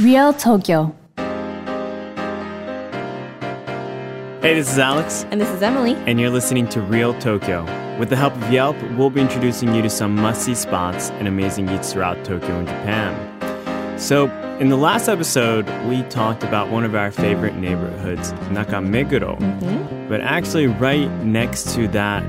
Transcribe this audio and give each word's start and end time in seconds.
Real 0.00 0.32
Tokyo. 0.32 0.94
Hey, 4.40 4.54
this 4.54 4.70
is 4.70 4.78
Alex, 4.78 5.26
And 5.30 5.40
this 5.40 5.48
is 5.50 5.60
Emily. 5.62 5.94
and 6.06 6.20
you're 6.20 6.30
listening 6.30 6.68
to 6.68 6.80
Real 6.80 7.18
Tokyo. 7.18 7.64
With 7.98 8.08
the 8.08 8.16
help 8.16 8.34
of 8.36 8.52
Yelp, 8.52 8.76
we'll 8.96 9.10
be 9.10 9.20
introducing 9.20 9.74
you 9.74 9.82
to 9.82 9.90
some 9.90 10.14
must 10.14 10.42
see 10.42 10.54
spots 10.54 11.10
and 11.10 11.26
amazing 11.26 11.68
eats 11.68 11.92
throughout 11.92 12.24
Tokyo 12.24 12.58
and 12.58 12.68
Japan. 12.68 13.98
So, 13.98 14.26
in 14.60 14.68
the 14.68 14.76
last 14.76 15.08
episode, 15.08 15.68
we 15.88 16.02
talked 16.04 16.44
about 16.44 16.70
one 16.70 16.84
of 16.84 16.94
our 16.94 17.10
favorite 17.10 17.56
neighborhoods, 17.56 18.32
Nakameguro. 18.50 19.36
Mm-hmm. 19.38 20.08
But 20.08 20.20
actually, 20.20 20.68
right 20.68 21.10
next 21.24 21.74
to 21.74 21.88
that 21.88 22.22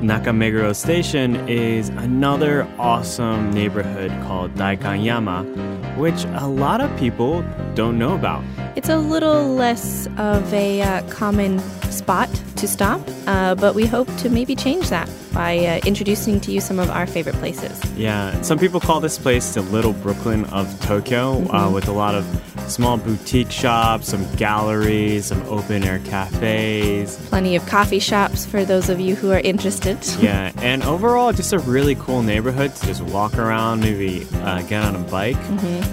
Nakameguro 0.00 0.74
station 0.74 1.48
is 1.48 1.88
another 1.90 2.68
awesome 2.78 3.52
neighborhood 3.52 4.10
called 4.24 4.54
Daikanyama, 4.54 5.83
which 5.96 6.24
a 6.36 6.46
lot 6.46 6.80
of 6.80 6.94
people 6.98 7.44
don't 7.74 7.98
know 7.98 8.14
about. 8.14 8.44
It's 8.76 8.88
a 8.88 8.98
little 8.98 9.54
less 9.54 10.06
of 10.18 10.52
a 10.52 10.82
uh, 10.82 11.02
common 11.08 11.58
spot 11.90 12.28
to 12.64 12.72
stop, 12.72 13.00
uh, 13.26 13.54
but 13.54 13.74
we 13.74 13.84
hope 13.84 14.08
to 14.16 14.30
maybe 14.30 14.56
change 14.56 14.88
that 14.88 15.08
by 15.34 15.58
uh, 15.58 15.80
introducing 15.84 16.40
to 16.40 16.50
you 16.50 16.60
some 16.60 16.78
of 16.78 16.88
our 16.90 17.06
favorite 17.06 17.34
places. 17.36 17.78
Yeah, 17.94 18.40
some 18.40 18.58
people 18.58 18.80
call 18.80 19.00
this 19.00 19.18
place 19.18 19.52
the 19.54 19.60
little 19.60 19.92
Brooklyn 19.92 20.46
of 20.46 20.80
Tokyo, 20.80 21.46
uh, 21.52 21.70
with 21.70 21.88
a 21.88 21.92
lot 21.92 22.14
of 22.14 22.24
small 22.66 22.96
boutique 22.96 23.50
shops, 23.50 24.08
some 24.08 24.24
galleries, 24.36 25.26
some 25.26 25.42
open 25.42 25.84
air 25.84 25.98
cafes. 26.00 27.16
Plenty 27.28 27.54
of 27.54 27.66
coffee 27.66 27.98
shops 27.98 28.46
for 28.46 28.64
those 28.64 28.88
of 28.88 28.98
you 28.98 29.14
who 29.14 29.30
are 29.30 29.40
interested. 29.40 29.98
Yeah, 30.24 30.52
and 30.62 30.82
overall, 30.84 31.32
just 31.32 31.52
a 31.52 31.58
really 31.58 31.96
cool 31.96 32.22
neighborhood 32.22 32.74
to 32.76 32.86
just 32.86 33.02
walk 33.02 33.36
around, 33.36 33.80
maybe 33.80 34.26
uh, 34.36 34.62
get 34.62 34.82
on 34.82 34.96
a 34.96 35.00
bike. 35.10 35.36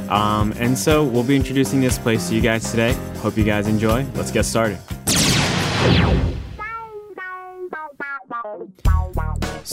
Um, 0.10 0.54
and 0.58 0.78
so 0.78 1.04
we'll 1.04 1.26
be 1.26 1.36
introducing 1.36 1.82
this 1.82 1.98
place 1.98 2.30
to 2.30 2.36
you 2.36 2.40
guys 2.40 2.70
today. 2.72 2.94
Hope 3.18 3.36
you 3.36 3.44
guys 3.44 3.68
enjoy. 3.68 4.06
Let's 4.16 4.32
get 4.32 4.46
started. 4.46 4.80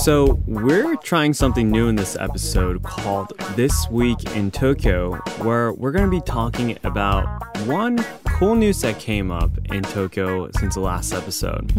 So, 0.01 0.41
we're 0.47 0.95
trying 0.97 1.35
something 1.35 1.71
new 1.73 1.89
in 1.89 1.97
this 1.97 2.17
episode 2.17 2.85
called 2.85 3.37
This 3.57 3.91
Week 3.91 4.17
in 4.37 4.53
Tokyo, 4.53 5.17
where 5.43 5.73
we're 5.73 5.91
going 5.91 6.05
to 6.05 6.11
be 6.11 6.21
talking 6.21 6.79
about 6.85 7.27
one 7.67 7.99
cool 8.25 8.55
news 8.55 8.81
that 8.83 9.01
came 9.01 9.33
up 9.33 9.51
in 9.65 9.83
Tokyo 9.83 10.51
since 10.53 10.75
the 10.77 10.81
last 10.81 11.13
episode. 11.13 11.73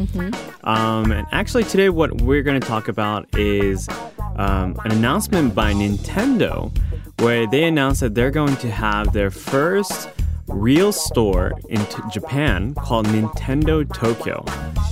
Um, 0.65 1.13
and 1.13 1.25
actually, 1.31 1.63
today, 1.63 1.87
what 1.89 2.21
we're 2.21 2.43
going 2.43 2.59
to 2.59 2.67
talk 2.67 2.89
about 2.89 3.25
is 3.39 3.87
um, 4.35 4.77
an 4.83 4.91
announcement 4.91 5.55
by 5.55 5.71
Nintendo 5.73 6.77
where 7.21 7.47
they 7.47 7.63
announced 7.63 8.01
that 8.01 8.15
they're 8.15 8.31
going 8.31 8.57
to 8.57 8.69
have 8.69 9.13
their 9.13 9.31
first 9.31 10.09
real 10.49 10.91
store 10.91 11.53
in 11.69 11.83
t- 11.85 12.01
Japan 12.11 12.73
called 12.75 13.07
Nintendo 13.07 13.91
Tokyo. 13.93 14.43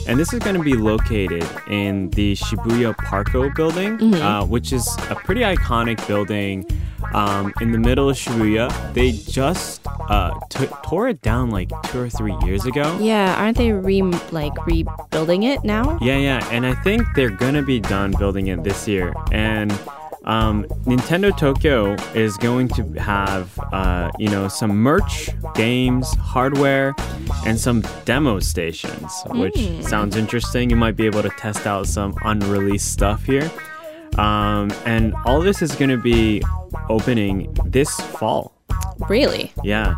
And 0.08 0.18
this 0.18 0.32
is 0.32 0.40
going 0.40 0.56
to 0.56 0.64
be 0.64 0.74
located 0.74 1.46
in 1.70 2.10
the 2.12 2.34
Shibuya 2.36 2.96
Parco 2.96 3.54
building, 3.54 4.14
uh, 4.16 4.46
which 4.46 4.72
is 4.72 4.88
a 5.10 5.16
pretty 5.16 5.42
iconic 5.42 6.06
building 6.08 6.66
um, 7.14 7.54
in 7.60 7.72
the 7.74 7.78
middle 7.78 8.10
of 8.10 8.16
Shibuya. 8.16 8.94
They 8.94 9.12
just 9.12 9.82
uh, 10.10 10.40
t- 10.50 10.68
tore 10.84 11.10
it 11.10 11.22
down 11.22 11.52
like 11.52 11.70
two 11.92 12.00
or 12.00 12.10
three 12.10 12.36
years 12.46 12.66
ago. 12.66 12.98
Yeah, 13.02 13.36
aren't 13.38 13.58
they 13.58 13.74
re 13.74 14.02
like 14.32 14.54
rebuilding 14.66 15.44
it 15.44 15.64
now? 15.66 15.98
Yeah, 16.02 16.18
yeah, 16.18 16.48
and 16.52 16.66
I 16.66 16.74
think 16.76 17.04
they're 17.16 17.30
gonna 17.30 17.64
be 17.64 17.80
done 17.82 18.14
building 18.18 18.48
it 18.48 18.64
this 18.64 18.88
year. 18.88 19.14
And 19.32 19.72
um, 20.28 20.66
Nintendo 20.86 21.36
Tokyo 21.36 21.96
is 22.14 22.36
going 22.38 22.68
to 22.70 22.84
have, 23.00 23.58
uh, 23.72 24.12
you 24.20 24.30
know, 24.30 24.50
some 24.50 24.76
merch, 24.76 25.30
games, 25.56 26.14
hardware, 26.16 26.94
and 27.46 27.58
some 27.58 27.82
demo 28.04 28.40
stations, 28.40 29.24
which 29.28 29.58
sounds 29.82 30.18
interesting. 30.18 30.70
You 30.70 30.76
might 30.76 30.98
be 30.98 31.06
able 31.06 31.24
to 31.24 31.30
test 31.30 31.66
out 31.66 31.88
some 31.88 32.14
unreleased 32.24 32.92
stuff 32.92 33.24
here. 33.24 33.50
Um, 34.18 34.70
and 34.86 35.14
all 35.26 35.40
this 35.40 35.62
is 35.62 35.76
going 35.76 35.92
to 35.92 35.98
be 35.98 36.44
opening 36.90 37.54
this 37.66 37.90
fall. 38.20 38.54
Really? 39.08 39.54
Yeah. 39.64 39.96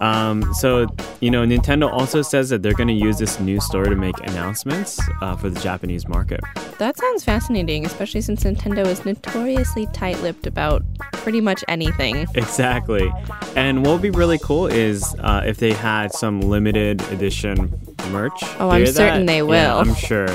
Um, 0.00 0.52
so, 0.54 0.86
you 1.20 1.30
know, 1.30 1.44
Nintendo 1.44 1.90
also 1.92 2.22
says 2.22 2.48
that 2.48 2.62
they're 2.62 2.74
going 2.74 2.88
to 2.88 2.94
use 2.94 3.18
this 3.18 3.38
new 3.38 3.60
store 3.60 3.84
to 3.84 3.94
make 3.94 4.18
announcements 4.20 4.98
uh, 5.20 5.36
for 5.36 5.50
the 5.50 5.60
Japanese 5.60 6.08
market. 6.08 6.40
That 6.78 6.96
sounds 6.96 7.24
fascinating, 7.24 7.84
especially 7.84 8.22
since 8.22 8.44
Nintendo 8.44 8.86
is 8.86 9.04
notoriously 9.04 9.86
tight 9.92 10.20
lipped 10.22 10.46
about 10.46 10.82
pretty 11.12 11.40
much 11.40 11.62
anything. 11.68 12.26
Exactly. 12.34 13.12
And 13.56 13.84
what 13.84 13.92
would 13.92 14.02
be 14.02 14.10
really 14.10 14.38
cool 14.38 14.66
is 14.66 15.14
uh, 15.18 15.42
if 15.44 15.58
they 15.58 15.72
had 15.72 16.12
some 16.12 16.40
limited 16.40 17.02
edition 17.12 17.70
merch. 18.10 18.42
Oh, 18.58 18.70
I'm 18.70 18.86
certain 18.86 19.26
that? 19.26 19.32
they 19.32 19.38
Yeah, 19.38 19.42
will. 19.42 19.78
I'm 19.78 19.94
sure. 19.94 20.28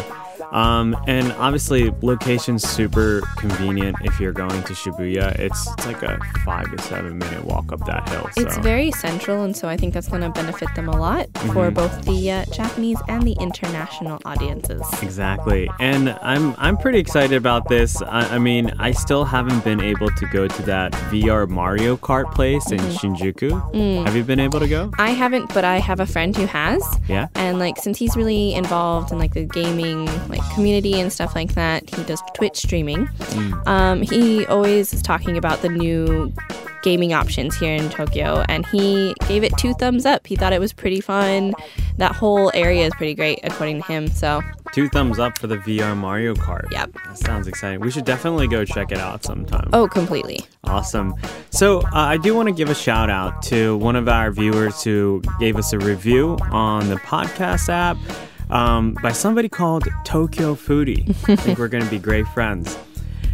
Um, 0.51 0.95
and 1.07 1.31
obviously, 1.33 1.91
location's 2.01 2.67
super 2.67 3.21
convenient 3.37 3.97
if 4.03 4.19
you're 4.19 4.31
going 4.31 4.63
to 4.63 4.73
Shibuya. 4.73 5.37
It's, 5.39 5.67
it's 5.73 5.85
like 5.85 6.03
a 6.03 6.19
five 6.43 6.75
to 6.75 6.81
seven 6.83 7.17
minute 7.17 7.45
walk 7.45 7.71
up 7.71 7.85
that 7.85 8.07
hill. 8.09 8.29
So. 8.33 8.41
It's 8.41 8.57
very 8.57 8.91
central, 8.91 9.43
and 9.43 9.55
so 9.55 9.67
I 9.67 9.77
think 9.77 9.93
that's 9.93 10.07
going 10.07 10.21
to 10.21 10.29
benefit 10.29 10.73
them 10.75 10.89
a 10.89 10.97
lot 10.97 11.27
for 11.53 11.71
both 11.71 12.03
the 12.05 12.31
uh, 12.31 12.45
Japanese 12.45 12.99
and 13.07 13.23
the 13.23 13.33
international 13.33 14.19
audiences. 14.25 14.81
Exactly, 15.01 15.69
and 15.79 16.09
I'm 16.21 16.55
I'm 16.57 16.77
pretty 16.77 16.99
excited 16.99 17.35
about 17.35 17.67
this. 17.67 18.01
I, 18.01 18.35
I 18.35 18.39
mean, 18.39 18.71
I 18.79 18.91
still 18.91 19.25
haven't 19.25 19.63
been 19.63 19.81
able 19.81 20.09
to 20.09 20.25
go 20.27 20.47
to 20.47 20.61
that 20.63 20.91
VR 21.11 21.47
Mario 21.47 21.97
Kart 21.97 22.31
place 22.33 22.71
in 22.71 22.79
Shinjuku. 22.79 24.05
Have 24.05 24.15
you 24.15 24.23
been 24.23 24.39
able 24.39 24.59
to 24.59 24.67
go? 24.67 24.91
I 24.97 25.11
haven't, 25.11 25.53
but 25.53 25.63
I 25.63 25.77
have 25.77 25.99
a 25.99 26.05
friend 26.05 26.35
who 26.35 26.45
has. 26.45 26.83
Yeah. 27.07 27.27
And 27.35 27.59
like 27.59 27.77
since 27.77 27.97
he's 27.97 28.15
really 28.15 28.53
involved 28.53 29.11
in 29.11 29.19
like 29.19 29.33
the 29.33 29.45
gaming 29.45 30.05
like 30.29 30.34
community 30.53 30.99
and 30.99 31.11
stuff 31.11 31.35
like 31.35 31.53
that, 31.55 31.89
he 31.93 32.03
does 32.03 32.21
Twitch 32.33 32.57
streaming. 32.57 33.09
Um, 33.65 34.01
he 34.01 34.45
always 34.47 34.93
is 34.93 35.01
talking 35.01 35.37
about 35.37 35.61
the 35.61 35.69
new 35.69 36.31
gaming 36.83 37.13
options 37.13 37.55
here 37.57 37.73
in 37.73 37.89
Tokyo 37.89 38.45
and 38.47 38.63
he 38.67 39.15
gave 39.27 39.43
it 39.43 39.51
two 39.57 39.73
thumbs 39.73 40.05
up. 40.05 40.27
He 40.27 40.35
thought 40.35 40.53
it 40.53 40.59
was 40.59 40.71
pretty 40.71 41.01
fun. 41.01 41.55
That 41.97 42.15
whole 42.15 42.51
area 42.53 42.85
is 42.85 42.93
pretty 42.93 43.15
great 43.15 43.39
according 43.43 43.81
to 43.81 43.87
him. 43.87 44.07
So 44.07 44.41
Two 44.71 44.87
thumbs 44.89 45.17
up 45.17 45.37
for 45.39 45.47
the 45.47 45.57
VR 45.57 45.97
Mario 45.97 46.35
Kart. 46.35 46.69
Yep. 46.71 46.91
That 47.05 47.17
sounds 47.17 47.47
exciting. 47.47 47.79
We 47.79 47.89
should 47.89 48.05
definitely 48.05 48.47
go 48.47 48.65
check 48.65 48.91
it 48.91 48.99
out 48.99 49.23
sometime. 49.23 49.69
oh 49.73 49.87
completely. 49.87 50.41
Awesome. 50.63 51.15
So, 51.49 51.79
uh, 51.79 51.89
I 51.93 52.17
do 52.17 52.35
want 52.35 52.49
to 52.49 52.53
give 52.53 52.69
a 52.69 52.75
shout 52.75 53.09
out 53.09 53.41
to 53.43 53.77
one 53.77 53.95
of 53.95 54.09
our 54.09 54.31
viewers 54.31 54.83
who 54.83 55.21
gave 55.39 55.55
us 55.55 55.71
a 55.73 55.79
review 55.79 56.37
on 56.51 56.89
the 56.89 56.97
podcast 56.97 57.69
app 57.69 57.97
um, 58.49 58.97
by 59.01 59.11
somebody 59.11 59.49
called 59.49 59.87
Tokyo 60.03 60.55
Foodie. 60.55 61.09
I 61.29 61.35
think 61.35 61.59
we're 61.59 61.67
going 61.67 61.83
to 61.83 61.89
be 61.89 61.99
great 61.99 62.27
friends. 62.27 62.77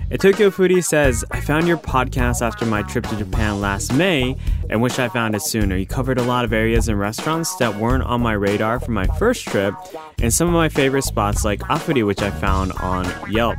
And 0.10 0.20
Tokyo 0.20 0.50
Foodie 0.50 0.84
says, 0.84 1.24
I 1.32 1.40
found 1.40 1.70
your 1.70 1.78
podcast 1.78 2.42
after 2.42 2.66
my 2.66 2.82
trip 2.82 3.08
to 3.08 3.16
Japan 3.16 3.62
last 3.62 3.94
May 3.94 4.36
and 4.70 4.82
wish 4.82 5.00
I 5.00 5.08
found 5.08 5.36
it 5.36 5.42
sooner. 5.42 5.78
You 5.78 5.86
covered 5.86 6.18
a 6.18 6.24
lot 6.24 6.44
of 6.44 6.52
areas 6.52 6.90
and 6.90 7.00
restaurants 7.00 7.56
that 7.58 7.78
weren't 7.78 8.04
on 8.04 8.22
my 8.22 8.34
radar 8.34 8.82
for 8.82 8.92
my 8.92 9.08
first 9.18 9.48
trip, 9.48 9.74
and 10.22 10.34
some 10.34 10.50
of 10.50 10.54
my 10.54 10.68
favorite 10.68 11.04
spots 11.04 11.46
like 11.46 11.62
Afuri, 11.62 12.06
which 12.06 12.22
I 12.22 12.30
found 12.30 12.74
on 12.74 13.08
Yelp. 13.32 13.58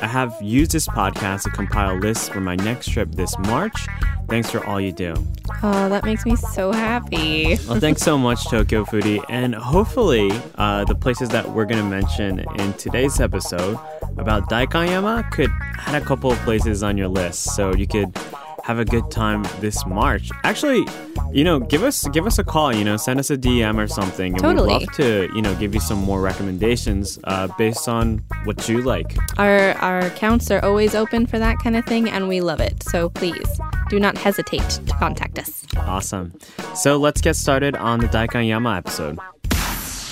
I 0.00 0.06
have 0.06 0.34
used 0.40 0.72
this 0.72 0.86
podcast 0.88 1.44
to 1.44 1.50
compile 1.50 1.96
lists 1.96 2.28
for 2.28 2.40
my 2.40 2.56
next 2.56 2.88
trip 2.90 3.10
this 3.12 3.38
March. 3.38 3.86
Thanks 4.28 4.50
for 4.50 4.64
all 4.66 4.80
you 4.80 4.92
do. 4.92 5.14
Oh, 5.62 5.88
that 5.88 6.04
makes 6.04 6.24
me 6.24 6.36
so 6.36 6.72
happy. 6.72 7.58
Well, 7.68 7.80
thanks 7.80 8.02
so 8.02 8.18
much, 8.18 8.48
Tokyo 8.48 8.84
Foodie. 8.84 9.24
And 9.28 9.54
hopefully, 9.54 10.30
uh, 10.56 10.84
the 10.84 10.94
places 10.94 11.28
that 11.30 11.48
we're 11.50 11.66
going 11.66 11.82
to 11.82 11.88
mention 11.88 12.40
in 12.58 12.72
today's 12.74 13.20
episode 13.20 13.78
about 14.16 14.48
Daikanyama 14.48 15.30
could 15.30 15.50
add 15.86 16.00
a 16.00 16.04
couple 16.04 16.30
of 16.32 16.38
places 16.40 16.82
on 16.82 16.96
your 16.96 17.08
list 17.08 17.54
so 17.54 17.74
you 17.74 17.86
could 17.86 18.16
have 18.64 18.78
a 18.78 18.84
good 18.84 19.10
time 19.10 19.44
this 19.60 19.84
March. 19.84 20.30
Actually, 20.42 20.86
you 21.32 21.44
know, 21.44 21.60
give 21.60 21.82
us 21.82 22.08
give 22.08 22.26
us 22.26 22.38
a 22.38 22.44
call. 22.44 22.74
You 22.74 22.82
know, 22.82 22.96
send 22.96 23.20
us 23.20 23.30
a 23.30 23.36
DM 23.36 23.76
or 23.76 23.86
something, 23.86 24.32
and 24.32 24.42
Totally. 24.42 24.72
we'd 24.78 24.86
love 24.86 24.92
to 24.94 25.28
you 25.34 25.42
know 25.42 25.54
give 25.56 25.74
you 25.74 25.80
some 25.80 25.98
more 25.98 26.22
recommendations 26.22 27.18
uh, 27.24 27.48
based 27.58 27.88
on 27.88 28.24
what 28.44 28.66
you 28.66 28.80
like. 28.80 29.16
Our 29.36 29.72
our 29.88 29.98
accounts 30.00 30.50
are 30.50 30.64
always 30.64 30.94
open 30.94 31.26
for 31.26 31.38
that 31.38 31.58
kind 31.58 31.76
of 31.76 31.84
thing 31.84 32.08
and 32.08 32.26
we 32.26 32.40
love 32.40 32.60
it. 32.60 32.82
So 32.84 33.10
please 33.10 33.46
do 33.90 34.00
not 34.00 34.16
hesitate 34.16 34.66
to 34.70 34.94
contact 34.94 35.38
us. 35.38 35.66
Awesome. 35.76 36.32
So 36.74 36.96
let's 36.96 37.20
get 37.20 37.36
started 37.36 37.76
on 37.76 38.00
the 38.00 38.08
Daikanyama 38.08 38.78
episode. 38.78 39.18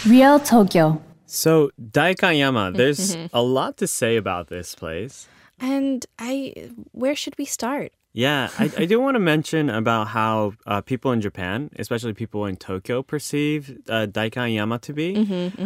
Real 0.06 0.38
Tokyo. 0.38 1.00
So 1.24 1.70
Daikanyama, 1.80 2.76
there's 2.76 3.16
a 3.32 3.42
lot 3.42 3.78
to 3.78 3.86
say 3.86 4.16
about 4.16 4.48
this 4.48 4.74
place. 4.74 5.26
And 5.58 6.04
I 6.18 6.70
where 6.90 7.16
should 7.16 7.38
we 7.38 7.46
start? 7.46 7.92
Yeah, 8.14 8.50
I, 8.58 8.70
I 8.76 8.84
do 8.84 9.00
want 9.00 9.14
to 9.14 9.20
mention 9.20 9.70
about 9.70 10.08
how 10.08 10.52
uh, 10.66 10.82
people 10.82 11.12
in 11.12 11.20
Japan, 11.22 11.70
especially 11.78 12.12
people 12.12 12.44
in 12.44 12.56
Tokyo, 12.56 13.02
perceive 13.02 13.78
uh, 13.88 14.06
Daikanyama 14.06 14.80
to 14.82 14.92
be. 14.92 15.16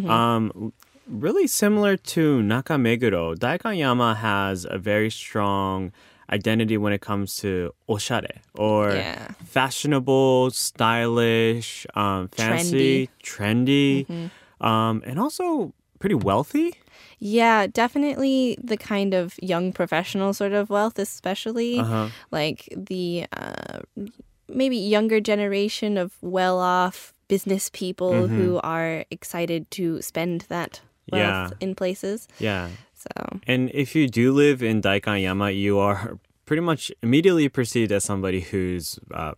Um, 0.08 0.72
really 1.08 1.46
similar 1.48 1.96
to 2.14 2.38
Nakameguro, 2.42 3.34
Daikanyama 3.36 4.16
has 4.16 4.64
a 4.68 4.78
very 4.78 5.10
strong 5.10 5.92
identity 6.30 6.76
when 6.76 6.92
it 6.92 7.00
comes 7.00 7.36
to 7.38 7.72
oshare 7.88 8.38
or 8.54 8.94
Yeah. 8.94 9.28
fashionable, 9.44 10.50
stylish, 10.52 11.86
um, 11.94 12.28
fancy, 12.28 13.10
trendy, 13.22 14.06
Mm-hmm. 14.06 14.66
um, 14.66 15.02
and 15.04 15.18
also 15.18 15.72
pretty 15.98 16.14
wealthy. 16.14 16.74
Yeah, 17.18 17.66
definitely 17.66 18.58
the 18.62 18.76
kind 18.76 19.14
of 19.14 19.34
young 19.40 19.72
professional 19.72 20.34
sort 20.34 20.52
of 20.52 20.68
wealth, 20.70 20.98
especially 20.98 21.78
Uh-huh. 21.78 22.08
like 22.30 22.68
the 22.76 23.26
uh, 23.32 23.80
maybe 24.48 24.76
younger 24.76 25.20
generation 25.20 25.96
of 25.98 26.12
well 26.20 26.58
off 26.58 27.12
business 27.28 27.70
people 27.70 28.28
who 28.28 28.60
are 28.62 29.04
excited 29.10 29.68
to 29.72 30.00
spend 30.02 30.44
that 30.48 30.80
wealth 31.10 31.50
Yeah. 31.50 31.50
in 31.60 31.74
places. 31.74 32.28
Yeah. 32.38 32.68
So, 32.94 33.40
And 33.46 33.70
if 33.74 33.94
you 33.96 34.08
do 34.08 34.32
live 34.32 34.62
in 34.62 34.80
Daikanyama, 34.82 35.56
you 35.56 35.78
are 35.78 36.18
pretty 36.44 36.62
much 36.62 36.92
immediately 37.02 37.48
perceived 37.48 37.90
as 37.92 38.04
somebody 38.04 38.40
who's 38.40 38.98
uh, 39.12 39.32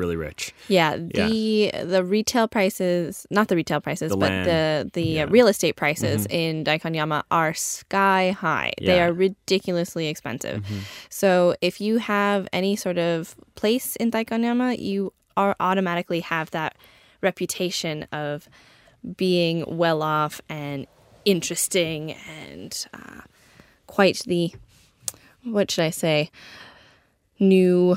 really 0.00 0.16
rich. 0.16 0.52
yeah, 0.68 0.96
the 0.96 1.70
the 1.94 2.02
retail 2.02 2.48
prices, 2.48 3.26
not 3.30 3.46
the 3.48 3.54
retail 3.56 3.80
prices, 3.80 4.10
The 4.10 4.16
but 4.16 4.30
land. 4.30 4.46
the 4.48 4.90
the 4.98 5.02
Yeah. 5.16 5.24
uh, 5.24 5.36
real 5.36 5.46
estate 5.46 5.76
prices 5.76 6.26
in 6.30 6.64
Daikanyama 6.64 7.22
are 7.30 7.52
sky 7.54 8.32
high. 8.32 8.72
They 8.80 9.00
are 9.00 9.12
ridiculously 9.12 10.08
expensive. 10.08 10.64
So, 11.10 11.54
if 11.60 11.80
you 11.80 11.98
have 11.98 12.48
any 12.52 12.74
sort 12.76 12.98
of 12.98 13.36
place 13.54 13.94
in 13.96 14.10
Daikanyama, 14.10 14.78
you 14.80 15.12
are 15.36 15.54
automatically 15.60 16.20
have 16.20 16.50
that 16.50 16.72
reputation 17.22 18.06
of 18.12 18.48
being 19.16 19.64
well 19.68 20.02
off 20.02 20.40
and 20.48 20.86
interesting 21.24 22.12
and 22.42 22.86
uh, 22.92 23.20
quite 23.86 24.18
the 24.26 24.52
what 25.44 25.70
should 25.70 25.84
I 25.84 25.90
say? 25.90 26.30
New 27.38 27.96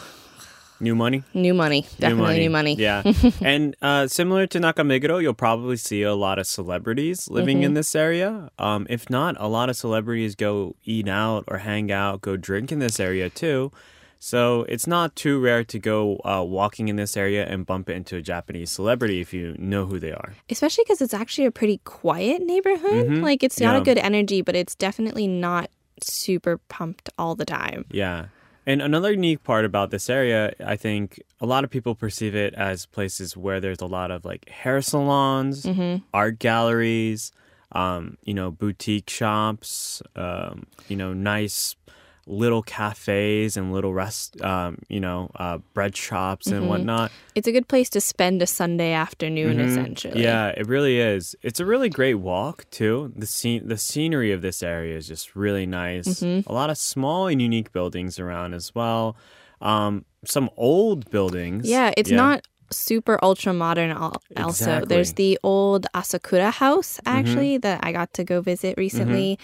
New 0.83 0.95
money? 0.95 1.23
new 1.33 1.53
money. 1.53 1.85
Definitely 1.99 2.39
new 2.39 2.49
money. 2.49 2.75
Yeah. 2.75 3.03
and 3.41 3.75
uh, 3.81 4.07
similar 4.07 4.45
to 4.47 4.59
Nakameguro, 4.59 5.21
you'll 5.21 5.33
probably 5.33 5.77
see 5.77 6.03
a 6.03 6.13
lot 6.13 6.37
of 6.39 6.45
celebrities 6.45 7.29
living 7.29 7.57
Mm-hmm. 7.57 7.63
in 7.65 7.73
this 7.73 7.95
area. 7.95 8.49
Um, 8.59 8.85
if 8.89 9.09
not, 9.09 9.35
a 9.39 9.47
lot 9.47 9.69
of 9.69 9.75
celebrities 9.77 10.35
go 10.35 10.75
eat 10.83 11.07
out 11.07 11.45
or 11.47 11.59
hang 11.59 11.91
out, 11.91 12.21
go 12.21 12.35
drink 12.35 12.71
in 12.71 12.79
this 12.79 12.99
area 12.99 13.29
too. 13.29 13.71
So 14.19 14.63
it's 14.69 14.87
not 14.87 15.15
too 15.17 15.39
rare 15.39 15.63
to 15.65 15.79
go 15.79 16.19
uh, 16.23 16.43
walking 16.45 16.87
in 16.87 16.95
this 16.95 17.17
area 17.17 17.45
and 17.45 17.65
bump 17.65 17.89
into 17.89 18.15
a 18.15 18.21
Japanese 18.21 18.71
celebrity 18.71 19.19
if 19.19 19.33
you 19.33 19.55
know 19.59 19.85
who 19.85 19.99
they 19.99 20.11
are. 20.13 20.33
Especially 20.49 20.83
because 20.85 21.01
it's 21.01 21.13
actually 21.13 21.45
a 21.45 21.51
pretty 21.51 21.79
quiet 21.83 22.41
neighborhood. 22.41 23.09
Like 23.17 23.43
it's 23.43 23.59
not 23.59 23.73
Yeah. 23.75 23.81
a 23.81 23.83
good 23.83 23.97
energy, 23.97 24.41
but 24.41 24.55
it's 24.55 24.75
definitely 24.75 25.27
not 25.27 25.69
super 26.01 26.57
pumped 26.69 27.09
all 27.17 27.35
the 27.35 27.45
time. 27.45 27.83
Yeah. 27.91 28.27
And 28.65 28.81
another 28.81 29.11
unique 29.11 29.43
part 29.43 29.65
about 29.65 29.91
this 29.91 30.09
area, 30.09 30.53
I 30.65 30.77
think 30.77 31.21
a 31.41 31.45
lot 31.45 31.63
of 31.63 31.69
people 31.69 31.95
perceive 31.95 32.33
it 32.35 32.53
as 32.53 32.85
places 32.85 33.35
where 33.35 33.59
there's 33.59 33.81
a 33.81 33.85
lot 33.85 34.09
of 34.09 34.23
like 34.23 34.47
hair 34.49 34.81
salons, 34.81 35.65
art 36.13 36.39
galleries, 36.39 37.31
um, 37.73 38.17
you 38.23 38.33
know, 38.33 38.51
boutique 38.51 39.09
shops, 39.09 40.01
um, 40.15 40.65
you 40.87 40.95
know, 40.95 41.13
nice 41.13 41.75
little 42.25 42.61
cafes 42.63 43.57
and 43.57 43.73
little 43.73 43.93
rest, 43.93 44.41
um, 44.41 44.77
you 44.87 44.99
know, 44.99 45.29
uh, 45.35 45.57
bread 45.73 45.95
shops 45.95 46.47
and 46.47 46.69
whatnot. 46.69 47.11
It's 47.35 47.47
a 47.47 47.51
good 47.51 47.67
place 47.67 47.89
to 47.91 48.01
spend 48.01 48.41
a 48.41 48.47
Sunday 48.47 48.93
afternoon, 48.93 49.59
essentially. 49.59 50.13
Mm-hmm. 50.13 50.23
Yeah, 50.23 50.47
it 50.49 50.67
really 50.67 50.99
is. 50.99 51.35
It's 51.41 51.59
a 51.59 51.65
really 51.65 51.89
great 51.89 52.15
walk 52.15 52.69
too. 52.69 53.11
The 53.15 53.27
scene, 53.27 53.67
the 53.67 53.77
scenery 53.77 54.31
of 54.31 54.41
this 54.41 54.63
area 54.63 54.95
is 54.95 55.07
just 55.07 55.35
really 55.35 55.65
nice. 55.65 56.07
Mm-hmm. 56.07 56.49
A 56.49 56.53
lot 56.53 56.69
of 56.69 56.77
small 56.77 57.27
and 57.27 57.41
unique 57.41 57.71
buildings 57.71 58.19
around 58.19 58.53
as 58.53 58.73
well. 58.73 59.17
Um, 59.61 60.05
some 60.25 60.49
old 60.57 61.09
buildings. 61.09 61.69
Yeah, 61.69 61.93
it's 61.97 62.11
not 62.11 62.47
super 62.73 63.17
ultra 63.23 63.53
modern 63.53 63.91
al- 63.91 64.21
also. 64.37 64.49
Exactly. 64.49 64.87
There's 64.95 65.13
the 65.13 65.39
old 65.43 65.87
Asakura 65.93 66.51
house 66.51 66.99
actually 67.05 67.57
that 67.59 67.79
I 67.83 67.91
got 67.91 68.13
to 68.13 68.23
go 68.23 68.41
visit 68.41 68.75
recently 68.77 69.39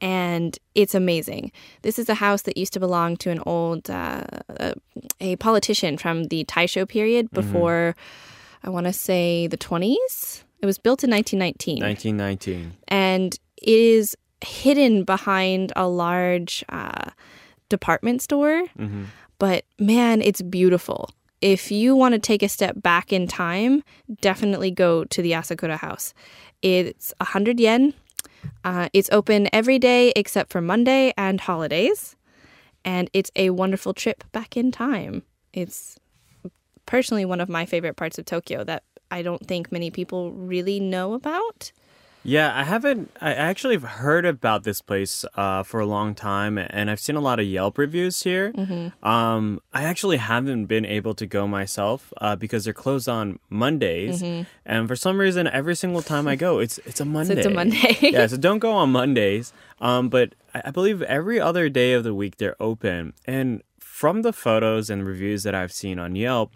and 0.00 0.58
it's 0.74 0.94
amazing. 0.94 1.52
This 1.82 1.98
is 1.98 2.08
a 2.08 2.14
house 2.14 2.42
that 2.42 2.56
used 2.56 2.72
to 2.74 2.80
belong 2.80 3.16
to 3.18 3.30
an 3.30 3.40
old 3.46 3.90
uh, 3.90 4.24
uh, 4.60 4.72
a 5.20 5.36
politician 5.36 5.98
from 5.98 6.24
the 6.24 6.44
Taisho 6.44 6.88
period 6.88 7.30
before 7.32 7.94
I 8.62 8.70
want 8.70 8.86
to 8.86 8.92
say 8.92 9.46
the 9.46 9.58
20s. 9.58 10.44
It 10.60 10.66
was 10.66 10.78
built 10.78 11.04
in 11.04 11.10
1919 11.10 11.82
1919. 11.82 12.76
and 12.88 13.34
it 13.56 13.68
is 13.68 14.16
hidden 14.44 15.04
behind 15.04 15.72
a 15.76 15.88
large 15.88 16.64
uh, 16.68 17.10
department 17.68 18.22
store. 18.22 18.62
But 19.38 19.64
man, 19.78 20.20
it's 20.22 20.42
beautiful. 20.42 21.10
If 21.40 21.70
you 21.70 21.94
want 21.94 22.14
to 22.14 22.18
take 22.18 22.42
a 22.42 22.48
step 22.48 22.82
back 22.82 23.12
in 23.12 23.28
time, 23.28 23.84
definitely 24.20 24.70
go 24.70 25.04
to 25.04 25.22
the 25.22 25.32
Asakura 25.32 25.78
house. 25.78 26.12
It's 26.62 27.14
100 27.18 27.60
yen. 27.60 27.94
Uh, 28.64 28.88
it's 28.92 29.08
open 29.12 29.48
every 29.52 29.78
day 29.78 30.12
except 30.16 30.50
for 30.50 30.60
Monday 30.60 31.12
and 31.16 31.40
holidays. 31.40 32.16
And 32.84 33.10
it's 33.12 33.30
a 33.36 33.50
wonderful 33.50 33.94
trip 33.94 34.24
back 34.32 34.56
in 34.56 34.72
time. 34.72 35.22
It's 35.52 35.98
personally 36.86 37.24
one 37.24 37.40
of 37.40 37.48
my 37.48 37.66
favorite 37.66 37.96
parts 37.96 38.18
of 38.18 38.24
Tokyo 38.24 38.64
that 38.64 38.82
I 39.10 39.22
don't 39.22 39.46
think 39.46 39.70
many 39.70 39.90
people 39.90 40.32
really 40.32 40.80
know 40.80 41.14
about. 41.14 41.72
Yeah, 42.24 42.52
I 42.54 42.64
haven't. 42.64 43.10
I 43.20 43.32
actually 43.32 43.74
have 43.74 43.84
heard 43.84 44.26
about 44.26 44.64
this 44.64 44.82
place 44.82 45.24
uh, 45.34 45.62
for 45.62 45.80
a 45.80 45.86
long 45.86 46.14
time, 46.14 46.58
and 46.58 46.90
I've 46.90 47.00
seen 47.00 47.16
a 47.16 47.20
lot 47.20 47.38
of 47.38 47.46
Yelp 47.46 47.78
reviews 47.78 48.22
here. 48.22 48.52
Mm-hmm. 48.52 49.06
Um, 49.06 49.60
I 49.72 49.84
actually 49.84 50.18
haven't 50.18 50.66
been 50.66 50.84
able 50.84 51.14
to 51.14 51.26
go 51.26 51.46
myself 51.46 52.12
uh, 52.20 52.36
because 52.36 52.64
they're 52.64 52.74
closed 52.74 53.08
on 53.08 53.38
Mondays, 53.48 54.22
and 54.66 54.88
for 54.88 54.96
some 54.96 55.18
reason, 55.18 55.46
every 55.46 55.76
single 55.76 56.02
time 56.02 56.26
I 56.28 56.36
go, 56.36 56.58
it's 56.58 56.78
it's 56.78 57.00
a 57.00 57.04
Monday. 57.16 57.34
Mm-hmm. 57.34 57.38
it's 57.38 57.46
a 57.46 57.50
Monday. 57.50 57.96
yeah, 58.00 58.26
so 58.26 58.36
don't 58.36 58.58
go 58.58 58.72
on 58.72 58.90
Mondays. 58.90 59.52
Um, 59.80 60.08
but 60.08 60.34
I 60.54 60.62
I 60.66 60.70
believe 60.70 61.00
every 61.02 61.40
other 61.40 61.68
day 61.68 61.92
of 61.92 62.04
the 62.04 62.14
week 62.14 62.36
they're 62.36 62.60
open, 62.60 63.14
and 63.26 63.62
from 63.78 64.22
the 64.22 64.32
photos 64.32 64.90
and 64.90 65.06
reviews 65.06 65.44
that 65.44 65.54
I've 65.54 65.72
seen 65.72 65.98
on 65.98 66.14
Yelp. 66.16 66.54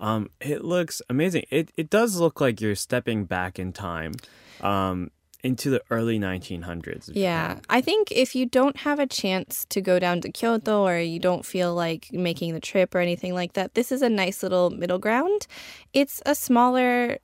Um, 0.00 0.28
it 0.40 0.64
looks 0.64 1.00
amazing. 1.08 1.46
It 1.50 1.70
it 1.76 1.88
does 1.88 2.18
look 2.18 2.40
like 2.40 2.60
you're 2.60 2.74
stepping 2.74 3.24
back 3.24 3.58
in 3.58 3.72
time, 3.72 4.12
um, 4.60 5.10
into 5.42 5.68
the 5.68 5.82
early 5.90 6.18
1900s. 6.18 7.10
Yeah, 7.12 7.58
I 7.68 7.80
think 7.82 8.10
if 8.10 8.34
you 8.34 8.46
don't 8.46 8.78
have 8.78 8.98
a 8.98 9.06
chance 9.06 9.66
to 9.66 9.82
go 9.82 9.98
down 9.98 10.22
to 10.22 10.32
Kyoto 10.32 10.82
or 10.86 10.98
you 10.98 11.18
don't 11.18 11.44
feel 11.44 11.74
like 11.74 12.08
making 12.12 12.54
the 12.54 12.60
trip 12.60 12.94
or 12.94 12.98
anything 12.98 13.34
like 13.34 13.52
that, 13.52 13.74
this 13.74 13.92
is 13.92 14.00
a 14.00 14.08
nice 14.08 14.42
little 14.42 14.70
middle 14.70 14.98
ground. 14.98 15.46
It's 15.92 16.22
a 16.24 16.34
smaller 16.34 17.18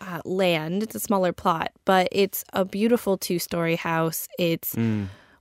uh, 0.00 0.20
land, 0.24 0.82
it's 0.82 0.96
a 0.96 1.00
smaller 1.00 1.32
plot, 1.32 1.70
but 1.84 2.08
it's 2.10 2.44
a 2.52 2.64
beautiful 2.64 3.16
two 3.16 3.38
story 3.38 3.76
house. 3.76 4.26
It's 4.36 4.74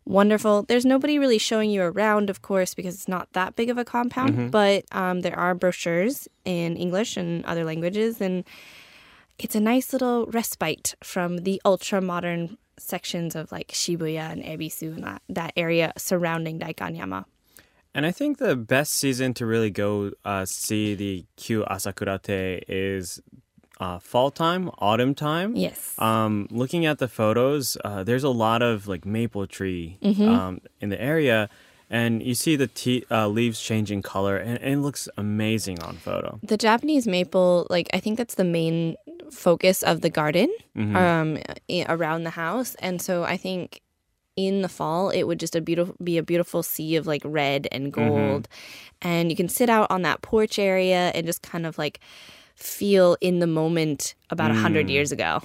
wonderful. 0.06 0.64
There's 0.64 0.86
nobody 0.86 1.18
really 1.18 1.40
showing 1.40 1.72
you 1.72 1.82
around, 1.82 2.30
of 2.30 2.42
course, 2.44 2.74
because 2.76 2.94
it's 2.94 3.08
not 3.08 3.28
that 3.34 3.56
big 3.56 3.70
of 3.72 3.78
a 3.80 3.86
compound, 3.86 4.52
but 4.52 4.86
um, 4.92 5.22
there 5.22 5.38
are 5.38 5.56
brochures 5.56 6.28
in 6.46 6.76
English 6.78 7.18
and 7.18 7.44
other 7.46 7.64
languages, 7.66 8.22
and 8.22 8.44
it's 9.40 9.56
a 9.56 9.60
nice 9.60 9.94
little 9.94 10.26
respite 10.28 10.96
from 11.04 11.38
the 11.40 11.62
ultra 11.66 12.02
modern 12.02 12.58
sections 12.78 13.36
of 13.36 13.52
like 13.52 13.70
Shibuya 13.70 14.32
and 14.32 14.44
Ebisu 14.44 14.96
and 14.96 15.04
that, 15.04 15.22
that 15.30 15.54
area 15.56 15.94
surrounding 15.98 16.60
Daikanyama. 16.60 17.26
And 17.96 18.06
I 18.08 18.12
think 18.12 18.40
the 18.40 18.56
best 18.56 18.94
season 18.94 19.34
to 19.36 19.46
really 19.46 19.70
go 19.70 20.12
uh, 20.26 20.46
see 20.46 20.96
the 20.96 21.26
Kyu 21.38 21.64
Asakurate 21.70 22.64
is 22.68 23.22
uh, 23.80 24.00
fall 24.00 24.32
time, 24.32 24.72
autumn 24.80 25.14
time. 25.14 25.56
Yes. 25.56 25.94
Um, 26.00 26.48
looking 26.50 26.86
at 26.88 26.98
the 26.98 27.08
photos, 27.08 27.78
uh, 27.86 28.04
there's 28.04 28.24
a 28.24 28.30
lot 28.30 28.62
of 28.64 28.88
like 28.88 29.06
maple 29.06 29.46
tree 29.46 30.00
Mm-hmm. 30.02 30.28
um, 30.28 30.62
in 30.82 30.90
the 30.90 31.00
area, 31.00 31.50
and 31.90 32.24
you 32.24 32.34
see 32.36 32.56
the 32.56 32.68
te- 32.68 33.06
uh, 33.12 33.28
leaves 33.28 33.60
changing 33.62 34.02
color, 34.02 34.38
and, 34.38 34.58
and 34.62 34.74
it 34.76 34.80
looks 34.80 35.08
amazing 35.18 35.82
on 35.82 35.96
photo. 35.98 36.40
the 36.44 36.58
Japanese 36.58 37.08
maple, 37.08 37.68
like 37.70 37.88
I 37.94 38.00
think 38.00 38.18
that's 38.18 38.36
the 38.36 38.44
main 38.44 38.96
focus 39.32 39.84
of 39.84 40.02
the 40.02 40.10
garden 40.10 40.50
um, 40.76 41.38
around 41.90 42.24
the 42.24 42.32
house, 42.32 42.76
and 42.76 43.02
so 43.02 43.24
I 43.24 43.38
think 43.38 43.82
in 44.36 44.64
the 44.64 44.70
fall 44.70 45.12
it 45.12 45.24
would 45.24 45.40
just 45.40 45.56
a 45.56 45.62
beautiful 45.62 45.96
be 46.04 46.18
a 46.18 46.24
beautiful 46.24 46.64
sea 46.64 46.96
of 46.96 47.06
like 47.06 47.22
red 47.24 47.68
and 47.72 47.94
gold, 47.94 48.48
and 49.02 49.30
you 49.30 49.36
can 49.36 49.48
sit 49.50 49.70
out 49.70 49.88
on 49.92 50.02
that 50.02 50.22
porch 50.22 50.58
area 50.58 51.12
and 51.14 51.26
just 51.26 51.42
kind 51.44 51.66
of 51.66 51.78
like 51.78 52.00
feel 52.56 53.18
in 53.22 53.40
the 53.40 53.48
moment 53.48 54.16
about 54.30 54.50
a 54.52 54.56
hundred 54.56 54.90
years 54.90 55.12
ago. 55.12 55.42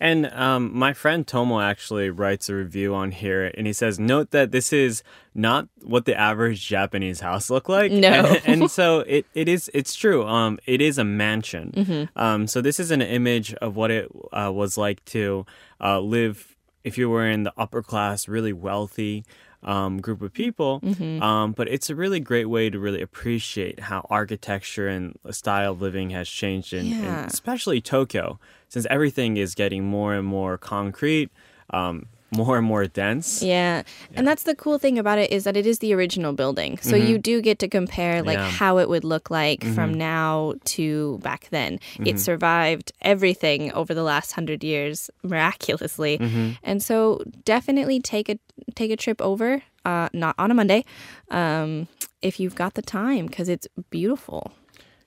And 0.00 0.26
um, 0.32 0.76
my 0.76 0.94
friend 0.94 1.26
Tomo 1.26 1.60
actually 1.60 2.08
writes 2.08 2.48
a 2.48 2.54
review 2.54 2.94
on 2.94 3.10
here, 3.10 3.52
and 3.54 3.66
he 3.66 3.72
says, 3.74 4.00
"Note 4.00 4.30
that 4.30 4.50
this 4.50 4.72
is 4.72 5.02
not 5.34 5.68
what 5.82 6.06
the 6.06 6.18
average 6.18 6.66
Japanese 6.66 7.20
house 7.20 7.50
look 7.50 7.68
like." 7.68 7.92
No. 7.92 8.08
and, 8.08 8.42
and 8.62 8.70
so 8.70 9.00
it, 9.00 9.26
it 9.34 9.46
is. 9.46 9.70
It's 9.74 9.94
true. 9.94 10.26
Um, 10.26 10.58
it 10.64 10.80
is 10.80 10.96
a 10.96 11.04
mansion. 11.04 12.08
Um, 12.16 12.46
so 12.46 12.62
this 12.62 12.80
is 12.80 12.90
an 12.90 13.02
image 13.02 13.52
of 13.54 13.76
what 13.76 13.90
it 13.90 14.08
uh, 14.32 14.50
was 14.50 14.78
like 14.78 15.04
to 15.06 15.44
uh, 15.82 16.00
live 16.00 16.56
if 16.82 16.96
you 16.96 17.10
were 17.10 17.26
in 17.28 17.42
the 17.42 17.52
upper 17.58 17.82
class, 17.82 18.26
really 18.26 18.54
wealthy. 18.54 19.24
um, 19.62 20.00
group 20.00 20.22
of 20.22 20.32
people. 20.32 20.80
Mm-hmm. 20.80 21.22
Um, 21.22 21.52
but 21.52 21.68
it's 21.68 21.90
a 21.90 21.94
really 21.94 22.20
great 22.20 22.46
way 22.46 22.70
to 22.70 22.78
really 22.78 23.02
appreciate 23.02 23.80
how 23.80 24.06
architecture 24.08 24.88
and 24.88 25.18
style 25.32 25.72
of 25.72 25.82
living 25.82 26.10
has 26.10 26.28
changed 26.28 26.72
in, 26.72 26.86
in 26.86 27.04
especially 27.04 27.80
Tokyo, 27.82 28.40
since 28.70 28.86
everything 28.88 29.36
is 29.36 29.54
getting 29.54 29.84
more 29.84 30.14
and 30.14 30.26
more 30.26 30.56
concrete, 30.56 31.28
um, 31.70 32.06
more 32.32 32.56
and 32.58 32.64
more 32.66 32.86
dense. 32.86 33.42
Yeah. 33.42 33.82
And 34.14 34.24
that's 34.24 34.44
the 34.44 34.54
cool 34.54 34.78
thing 34.78 35.00
about 35.00 35.18
it 35.18 35.32
is 35.32 35.42
that 35.42 35.56
it 35.56 35.66
is 35.66 35.80
the 35.80 35.92
original 35.92 36.32
building. 36.32 36.78
So 36.78 36.94
you 36.94 37.18
do 37.18 37.40
get 37.42 37.58
to 37.58 37.66
compare 37.68 38.22
like 38.22 38.38
Mm-hmm. 38.38 38.44
Yeah. 38.44 38.46
Mm-hmm. 38.46 38.56
how 38.64 38.78
it 38.78 38.88
would 38.88 39.02
look 39.02 39.30
like 39.30 39.64
from 39.74 39.92
now 39.94 40.54
to 40.76 41.18
back 41.24 41.48
then. 41.50 41.80
It 42.06 42.20
survived 42.20 42.92
everything 43.02 43.72
over 43.72 43.94
the 43.94 44.04
last 44.04 44.30
100 44.30 44.62
years 44.62 45.10
miraculously. 45.24 46.18
Mm-hmm. 46.18 46.50
And 46.62 46.80
so 46.80 47.20
definitely 47.44 47.98
take 48.00 48.28
a 48.28 48.38
take 48.76 48.92
a 48.92 48.96
trip 48.96 49.20
over 49.20 49.62
uh 49.84 50.08
not 50.12 50.34
on 50.38 50.50
a 50.52 50.54
Monday 50.54 50.84
um 51.30 51.88
if 52.22 52.38
you've 52.38 52.54
got 52.54 52.74
the 52.74 52.82
time 52.82 53.28
cuz 53.28 53.48
it's 53.48 53.66
beautiful. 53.90 54.52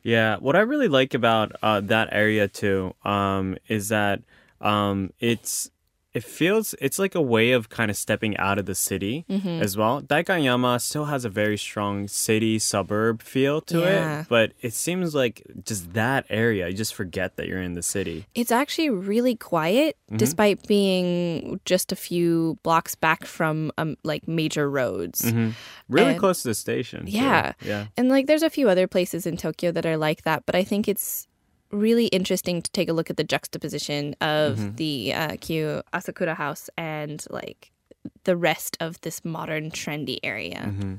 Yeah, 0.03 0.37
what 0.37 0.55
I 0.55 0.59
really 0.61 0.89
like 0.89 1.13
about 1.13 1.53
uh, 1.63 1.79
that 1.81 2.09
area 2.11 2.47
too 2.47 2.93
um, 3.05 3.57
is 3.67 3.87
that 3.87 4.21
um, 4.59 5.11
it's 5.19 5.71
it 6.13 6.23
feels 6.23 6.75
it's 6.79 6.99
like 6.99 7.15
a 7.15 7.21
way 7.21 7.51
of 7.51 7.69
kind 7.69 7.89
of 7.89 7.97
stepping 7.97 8.37
out 8.37 8.59
of 8.59 8.65
the 8.65 8.75
city 8.75 9.25
Mm-hmm. 9.29 9.61
as 9.61 9.75
well. 9.75 10.01
Daikanyama 10.01 10.79
still 10.81 11.05
has 11.05 11.25
a 11.25 11.29
very 11.29 11.57
strong 11.57 12.07
city 12.07 12.59
suburb 12.59 13.21
feel 13.21 13.61
to 13.61 13.79
Yeah. 13.79 14.21
it, 14.21 14.27
but 14.29 14.53
it 14.61 14.73
seems 14.73 15.15
like 15.15 15.41
just 15.65 15.93
that 15.93 16.25
area, 16.29 16.67
you 16.67 16.75
just 16.75 16.93
forget 16.93 17.35
that 17.37 17.47
you're 17.47 17.61
in 17.61 17.73
the 17.73 17.81
city. 17.81 18.25
It's 18.35 18.51
actually 18.51 18.89
really 18.91 19.35
quiet 19.35 19.97
Mm-hmm. 20.07 20.17
despite 20.17 20.67
being 20.67 21.59
just 21.65 21.91
a 21.91 21.95
few 21.95 22.57
blocks 22.61 22.93
back 22.93 23.25
from 23.25 23.71
um, 23.79 23.95
like 24.03 24.27
major 24.27 24.69
roads. 24.69 25.25
Really 25.89 26.11
And- 26.11 26.19
close 26.19 26.43
to 26.43 26.49
the 26.49 26.53
station. 26.55 27.05
too. 27.05 27.11
Yeah. 27.11 27.53
yeah. 27.65 27.85
And 27.97 28.09
like 28.09 28.27
there's 28.27 28.43
a 28.43 28.49
few 28.49 28.69
other 28.69 28.85
places 28.87 29.25
in 29.25 29.37
Tokyo 29.37 29.71
that 29.71 29.85
are 29.85 29.97
like 29.97 30.21
that, 30.23 30.45
but 30.45 30.53
I 30.55 30.63
think 30.63 30.87
it's 30.87 31.27
really 31.73 32.07
interesting 32.07 32.61
to 32.61 32.71
take 32.71 32.87
a 32.87 32.93
look 32.93 33.09
at 33.09 33.17
the 33.17 33.23
juxtaposition 33.23 34.15
of 34.21 34.57
Mm-hmm. 34.57 34.75
the 34.75 35.13
uh, 35.13 35.35
Kyu 35.41 35.81
Asakura 35.93 36.35
house 36.35 36.69
and 36.77 37.25
like 37.29 37.71
the 38.23 38.35
rest 38.37 38.77
of 38.79 39.01
this 39.01 39.23
modern 39.25 39.71
trendy 39.71 40.19
area. 40.23 40.63
Mm-hmm. 40.67 40.93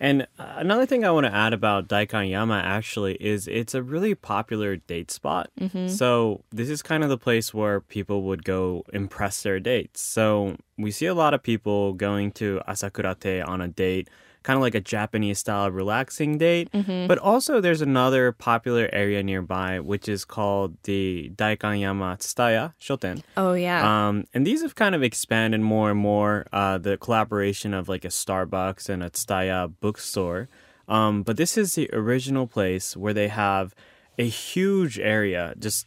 And 0.00 0.22
uh, 0.38 0.54
another 0.56 0.86
thing 0.86 1.04
I 1.04 1.10
want 1.12 1.26
to 1.26 1.34
add 1.34 1.52
about 1.52 1.88
Daikanyama 1.88 2.60
actually 2.62 3.14
is 3.14 3.46
it's 3.48 3.74
a 3.74 3.82
really 3.82 4.14
popular 4.14 4.76
date 4.76 5.10
spot. 5.10 5.50
So 5.86 6.42
this 6.50 6.68
is 6.68 6.82
kind 6.82 7.02
of 7.04 7.08
the 7.08 7.16
place 7.16 7.54
where 7.54 7.80
people 7.80 8.22
would 8.22 8.44
go 8.44 8.84
impress 8.92 9.42
their 9.42 9.60
dates. 9.60 10.02
So 10.02 10.56
we 10.76 10.90
see 10.90 11.06
a 11.06 11.14
lot 11.14 11.32
of 11.32 11.42
people 11.42 11.92
going 11.94 12.32
to 12.32 12.60
Asakurate 12.68 13.46
on 13.46 13.60
a 13.60 13.68
date, 13.68 14.10
kind 14.44 14.56
of 14.56 14.62
like 14.62 14.76
a 14.76 14.80
Japanese 14.80 15.40
style 15.40 15.70
relaxing 15.72 16.38
date. 16.38 16.68
But 17.08 17.18
also 17.18 17.60
there's 17.60 17.80
another 17.80 18.30
popular 18.30 18.88
area 18.92 19.22
nearby 19.22 19.80
which 19.80 20.08
is 20.08 20.24
called 20.24 20.76
the 20.84 21.32
Daikanyama 21.34 22.18
Tsutaya 22.20 22.72
Shoten. 22.78 23.22
Oh 23.36 23.54
yeah. 23.54 23.80
Um, 23.82 24.24
and 24.32 24.46
these 24.46 24.62
have 24.62 24.74
kind 24.76 24.94
of 24.94 25.02
expanded 25.02 25.60
more 25.60 25.90
and 25.90 25.98
more 25.98 26.46
uh, 26.52 26.78
the 26.78 26.96
collaboration 26.96 27.74
of 27.74 27.88
like 27.88 28.04
a 28.04 28.08
Starbucks 28.08 28.88
and 28.88 29.02
a 29.02 29.10
Tsutaya 29.10 29.72
bookstore. 29.80 30.48
Um, 30.86 31.22
but 31.24 31.36
this 31.36 31.56
is 31.56 31.74
the 31.74 31.88
original 31.92 32.46
place 32.46 32.94
where 32.96 33.14
they 33.14 33.28
have 33.28 33.74
a 34.18 34.28
huge 34.28 34.98
area, 35.00 35.54
just 35.58 35.86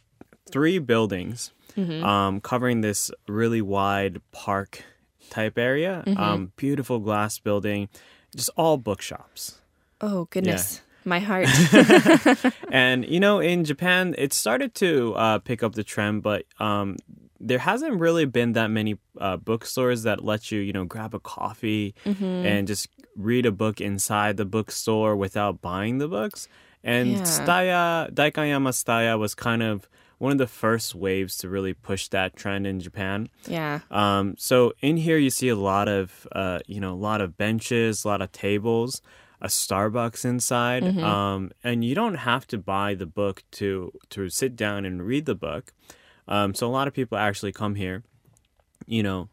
three 0.50 0.78
buildings, 0.80 1.52
um, 2.02 2.40
covering 2.40 2.80
this 2.80 3.10
really 3.28 3.62
wide 3.62 4.20
park 4.32 4.82
type 5.30 5.56
area. 5.56 6.02
Um, 6.16 6.52
beautiful 6.56 6.98
glass 6.98 7.38
building, 7.38 7.88
just 8.36 8.50
all 8.56 8.76
bookshops. 8.76 9.60
oh 10.00 10.26
goodness. 10.30 10.80
My 11.04 11.20
heart. 11.20 11.48
and 12.70 13.04
you 13.06 13.20
know, 13.20 13.38
in 13.40 13.64
Japan, 13.64 14.14
it 14.18 14.32
started 14.32 14.74
to 14.76 15.14
uh, 15.14 15.38
pick 15.38 15.62
up 15.62 15.74
the 15.74 15.84
trend, 15.84 16.22
but 16.22 16.44
um, 16.60 16.96
there 17.40 17.60
hasn't 17.60 17.98
really 18.00 18.26
been 18.26 18.52
that 18.52 18.68
many 18.68 18.98
uh, 19.18 19.36
bookstores 19.38 20.02
that 20.02 20.22
let 20.24 20.50
you, 20.52 20.60
you 20.60 20.72
know, 20.72 20.84
grab 20.84 21.14
a 21.14 21.20
coffee 21.20 21.94
and 22.04 22.66
just 22.66 22.88
read 23.16 23.46
a 23.46 23.52
book 23.52 23.80
inside 23.80 24.36
the 24.36 24.44
bookstore 24.44 25.16
without 25.16 25.62
buying 25.62 25.98
the 25.98 26.08
books. 26.08 26.46
And 26.84 27.12
Yeah. 27.12 27.22
Tsutaya, 27.22 28.12
Daikanyama 28.12 28.70
Tsutaya 28.74 29.18
was 29.18 29.34
kind 29.34 29.62
of 29.62 29.88
one 30.18 30.32
of 30.32 30.38
the 30.38 30.46
first 30.46 30.94
waves 30.94 31.36
to 31.38 31.48
really 31.48 31.72
push 31.72 32.08
that 32.08 32.36
trend 32.36 32.66
in 32.66 32.80
Japan. 32.80 33.28
yeah. 33.46 33.80
Um, 33.90 34.34
so 34.36 34.72
in 34.80 34.96
here 34.96 35.16
you 35.16 35.30
see 35.30 35.48
a 35.48 35.56
lot 35.56 35.88
of 35.88 36.26
uh, 36.32 36.58
you 36.66 36.80
know 36.80 36.92
a 36.92 36.96
lot 36.96 37.20
of 37.20 37.36
benches, 37.36 38.04
a 38.04 38.08
lot 38.08 38.20
of 38.20 38.32
tables, 38.32 39.00
a 39.40 39.46
Starbucks 39.46 40.24
inside, 40.24 40.82
um, 40.98 41.52
and 41.62 41.84
you 41.84 41.94
don't 41.94 42.16
have 42.16 42.46
to 42.48 42.58
buy 42.58 42.94
the 42.94 43.06
book 43.06 43.44
to 43.52 43.92
to 44.10 44.28
sit 44.28 44.56
down 44.56 44.84
and 44.84 45.06
read 45.06 45.26
the 45.26 45.34
book. 45.34 45.72
Um, 46.26 46.54
so 46.54 46.66
a 46.66 46.68
lot 46.68 46.88
of 46.88 46.94
people 46.94 47.16
actually 47.16 47.52
come 47.52 47.76
here, 47.76 48.02
you 48.86 49.02
know, 49.02 49.28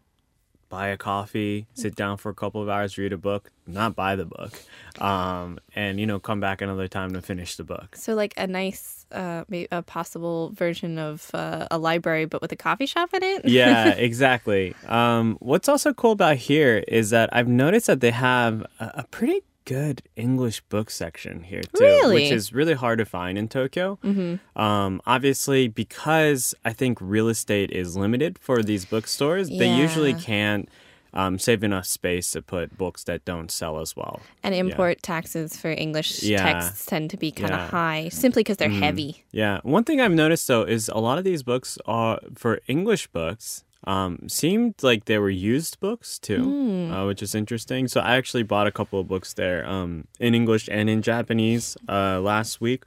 buy 0.70 0.88
a 0.88 0.98
coffee, 0.98 1.68
sit 1.74 1.96
down 1.96 2.18
for 2.18 2.30
a 2.30 2.34
couple 2.34 2.62
of 2.62 2.70
hours, 2.70 2.98
read 2.98 3.12
a 3.12 3.18
book, 3.18 3.52
not 3.68 3.96
buy 3.96 4.16
the 4.16 4.26
book, 4.26 4.54
um, 5.02 5.60
and 5.76 6.00
you 6.00 6.06
know 6.06 6.20
come 6.20 6.40
back 6.40 6.62
another 6.62 6.88
time 6.88 7.12
to 7.14 7.22
finish 7.22 7.56
the 7.56 7.64
book. 7.64 7.96
So 7.96 8.14
like 8.14 8.34
a 8.38 8.48
nice 8.48 8.95
uh 9.12 9.44
a 9.72 9.82
possible 9.82 10.52
version 10.54 10.98
of 10.98 11.30
uh, 11.34 11.68
a 11.72 11.78
library 11.78 12.26
but 12.26 12.42
with 12.42 12.52
a 12.52 12.56
coffee 12.56 12.86
shop 12.86 13.14
in 13.14 13.24
it. 13.24 13.46
yeah, 13.46 13.90
exactly. 14.10 14.76
Um, 14.88 15.38
what's 15.40 15.70
also 15.70 15.94
cool 15.94 16.12
about 16.12 16.38
here 16.38 16.84
is 16.88 17.10
that 17.12 17.30
I've 17.34 17.48
noticed 17.48 17.88
that 17.88 18.00
they 18.02 18.12
have 18.12 18.66
a, 18.80 18.92
a 18.96 19.04
pretty 19.10 19.42
good 19.66 20.04
English 20.16 20.62
book 20.70 20.90
section 20.92 21.42
here 21.44 21.62
too, 21.62 21.84
Really? 21.84 22.14
which 22.16 22.32
is 22.32 22.54
really 22.54 22.76
hard 22.76 23.00
to 23.00 23.06
find 23.06 23.38
in 23.38 23.48
Tokyo. 23.48 23.98
Mm-hmm. 24.04 24.62
Um, 24.62 25.02
obviously, 25.08 25.68
because 25.68 26.54
I 26.64 26.72
think 26.72 27.00
real 27.02 27.28
estate 27.28 27.72
is 27.72 27.98
limited 27.98 28.38
for 28.38 28.62
these 28.62 28.86
bookstores, 28.86 29.50
they 29.50 29.68
usually 29.68 30.14
can't 30.14 30.70
um, 31.16 31.40
save 31.40 31.64
enough 31.64 31.86
space 31.86 32.32
to 32.32 32.42
put 32.42 32.78
books 32.78 33.04
that 33.06 33.24
don't 33.26 33.50
sell 33.50 33.80
as 33.80 33.96
well. 33.96 34.20
And 34.44 34.54
import 34.54 35.02
taxes 35.02 35.56
for 35.58 35.72
English 35.72 36.22
Yeah. 36.24 36.44
texts 36.44 36.86
tend 36.86 37.10
to 37.12 37.18
be 37.18 37.32
kind 37.32 37.54
of 37.54 37.60
Yeah. 37.60 37.68
high 37.70 38.10
simply 38.10 38.42
because 38.44 38.58
they're 38.58 38.70
heavy. 38.70 39.24
Yeah. 39.32 39.60
One 39.64 39.84
thing 39.86 40.02
I've 40.02 40.12
noticed 40.14 40.48
though 40.48 40.64
is 40.64 40.90
a 40.90 41.00
lot 41.00 41.18
of 41.18 41.24
these 41.24 41.42
books 41.44 41.78
are 41.86 42.20
for 42.36 42.60
English 42.68 43.08
books. 43.08 43.64
Um, 43.88 44.28
seemed 44.28 44.82
like 44.82 45.06
they 45.06 45.20
were 45.20 45.30
used 45.30 45.80
books 45.80 46.18
too, 46.18 46.90
uh, 46.92 47.06
which 47.06 47.22
is 47.22 47.36
interesting. 47.36 47.88
So 47.88 48.02
I 48.02 48.16
actually 48.16 48.42
bought 48.42 48.66
a 48.66 48.72
couple 48.72 49.00
of 49.00 49.08
books 49.08 49.34
there, 49.34 49.64
um, 49.70 50.08
in 50.20 50.34
English 50.34 50.68
and 50.72 50.90
in 50.90 51.04
Japanese, 51.04 51.78
uh, 51.88 52.20
last 52.20 52.60
week. 52.60 52.84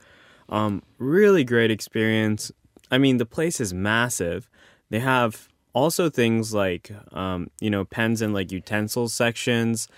Um, 0.48 0.82
really 0.98 1.44
great 1.44 1.70
experience. 1.70 2.50
I 2.90 2.98
mean, 2.98 3.18
the 3.18 3.26
place 3.26 3.60
is 3.60 3.72
massive. 3.72 4.50
They 4.90 4.98
have 4.98 5.48
also 5.72 6.08
things 6.10 6.52
like, 6.54 6.90
um, 7.12 7.50
you 7.60 7.70
know, 7.70 7.84
pens 7.84 8.22
and 8.22 8.32
like 8.34 8.50
utensils 8.52 9.12
sections. 9.12 9.88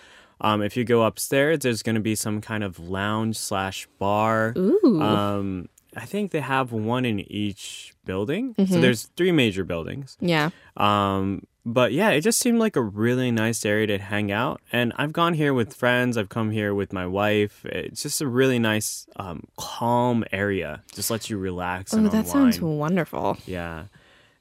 Um, 0.43 0.63
if 0.63 0.77
you 0.77 0.85
go 0.85 1.03
upstairs, 1.05 1.59
there's 1.61 1.83
going 1.83 1.97
to 1.97 2.01
be 2.01 2.15
some 2.15 2.41
kind 2.41 2.65
of 2.65 2.79
lounge 2.79 3.37
slash 3.37 3.87
bar. 3.99 4.55
Ooh. 4.57 5.01
Um, 5.03 5.69
I 5.97 6.05
think 6.07 6.31
they 6.31 6.41
have 6.41 6.73
one 6.73 7.05
in 7.05 7.21
each 7.31 7.95
building. 8.05 8.55
So 8.57 8.81
there's 8.81 9.11
three 9.17 9.33
major 9.33 9.65
buildings. 9.65 10.17
yeah. 10.21 10.51
Um, 10.77 11.43
but 11.67 11.93
yeah, 11.93 12.09
it 12.11 12.23
just 12.23 12.39
seemed 12.39 12.59
like 12.59 12.75
a 12.75 12.81
really 12.81 13.31
nice 13.31 13.67
area 13.67 13.87
to 13.89 13.99
hang 13.99 14.33
out. 14.33 14.63
And 14.73 14.95
I've 14.97 15.13
gone 15.13 15.35
here 15.35 15.53
with 15.53 15.75
friends. 15.75 16.17
I've 16.17 16.31
come 16.31 16.53
here 16.53 16.73
with 16.75 16.91
my 16.91 17.07
wife. 17.07 17.67
It's 17.67 18.03
just 18.03 18.23
a 18.23 18.27
really 18.27 18.59
nice, 18.59 19.07
um, 19.17 19.45
calm 19.59 20.25
area. 20.33 20.83
Just 20.95 21.11
lets 21.11 21.29
you 21.29 21.37
relax 21.37 21.93
Oh, 21.93 21.99
that 21.99 22.07
unwind. 22.15 22.29
sounds 22.29 22.61
wonderful. 22.63 23.37
Yeah. 23.45 23.85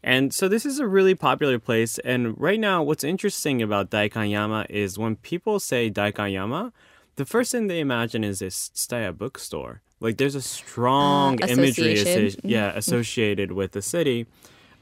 And 0.04 0.34
so 0.34 0.48
this 0.48 0.66
is 0.66 0.80
a 0.80 0.88
really 0.88 1.16
popular 1.16 1.60
place. 1.60 1.98
And 2.00 2.40
right 2.40 2.60
now, 2.60 2.82
what's 2.84 3.04
interesting 3.04 3.62
about 3.62 3.90
Daikanyama 3.90 4.66
is 4.70 4.98
when 4.98 5.18
people 5.18 5.60
say 5.60 5.90
Daikanyama, 5.92 6.72
the 7.18 7.26
first 7.26 7.52
thing 7.52 7.68
they 7.68 7.80
imagine 7.82 8.24
is 8.24 8.40
this 8.40 8.72
Tsutaya 8.74 9.18
bookstore. 9.18 9.82
Like 10.00 10.18
there's 10.18 10.36
a 10.36 10.42
strong 10.42 11.40
Ah, 11.44 11.48
imagery, 11.50 11.96
associ- 11.96 12.40
yeah, 12.44 12.72
associated 12.76 13.52
with 13.52 13.74
the 13.74 13.82
city, 13.82 14.28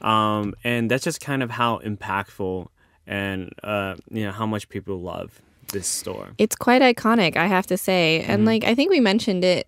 um, 0.00 0.54
and 0.62 0.88
that's 0.88 1.02
just 1.02 1.20
kind 1.20 1.42
of 1.42 1.50
how 1.50 1.78
impactful 1.78 2.68
and 3.06 3.52
uh, 3.64 3.96
you 4.10 4.24
know 4.24 4.30
how 4.30 4.46
much 4.46 4.68
people 4.68 5.00
love 5.00 5.40
this 5.72 5.88
store. 5.88 6.28
It's 6.38 6.54
quite 6.54 6.82
iconic, 6.82 7.36
I 7.36 7.46
have 7.46 7.66
to 7.66 7.76
say. 7.76 8.20
Mm-hmm. 8.22 8.30
And 8.30 8.44
like 8.44 8.62
I 8.64 8.76
think 8.76 8.90
we 8.90 9.00
mentioned 9.00 9.44
it 9.44 9.66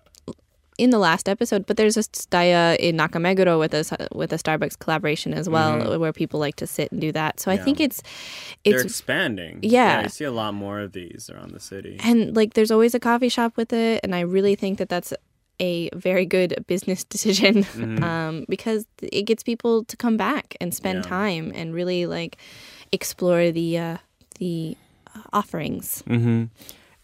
in 0.81 0.91
the 0.91 0.99
last 0.99 1.29
episode, 1.29 1.67
but 1.67 1.77
there's 1.77 1.97
a 1.97 2.01
Tsutaya 2.03 2.77
in 2.79 2.97
Nakameguro 2.97 3.59
with 3.59 3.75
a 3.75 4.09
with 4.15 4.33
a 4.33 4.37
Starbucks 4.37 4.79
collaboration 4.79 5.35
as 5.35 5.47
well, 5.49 5.99
where 6.01 6.13
people 6.13 6.41
like 6.41 6.57
to 6.57 6.67
sit 6.67 6.91
and 6.93 7.01
do 7.01 7.13
that. 7.13 7.39
So 7.41 7.51
I 7.51 7.57
Mm-hmm. 7.57 7.65
Think 7.65 7.81
it's 7.81 8.03
They're 8.65 8.81
expanding. 8.81 9.59
Yeah. 9.63 10.03
I 10.05 10.09
see 10.09 10.25
a 10.25 10.33
lot 10.33 10.55
more 10.55 10.81
of 10.81 10.93
these 10.93 11.31
around 11.33 11.51
the 11.53 11.61
city. 11.61 11.99
and 12.03 12.35
like 12.35 12.55
there's 12.55 12.71
always 12.71 12.95
a 12.95 13.01
coffee 13.01 13.29
shop 13.29 13.57
with 13.57 13.73
it, 13.73 14.01
and 14.03 14.15
I 14.15 14.21
really 14.21 14.57
think 14.57 14.79
that 14.79 14.89
that's 14.89 15.13
a 15.61 15.91
very 15.95 16.25
good 16.25 16.65
business 16.67 17.05
decision 17.15 17.65
Mm-hmm. 17.65 18.03
um, 18.03 18.45
because 18.49 18.87
it 19.03 19.23
gets 19.31 19.43
people 19.43 19.85
to 19.85 19.97
come 19.97 20.17
back 20.17 20.57
and 20.61 20.73
spend 20.73 21.05
Yeah. 21.05 21.11
time 21.19 21.53
and 21.55 21.75
really 21.75 22.07
like 22.07 22.39
explore 22.93 23.53
the 23.53 23.77
uh, 23.79 23.97
the 24.39 24.77
uh, 25.15 25.21
offerings. 25.35 26.03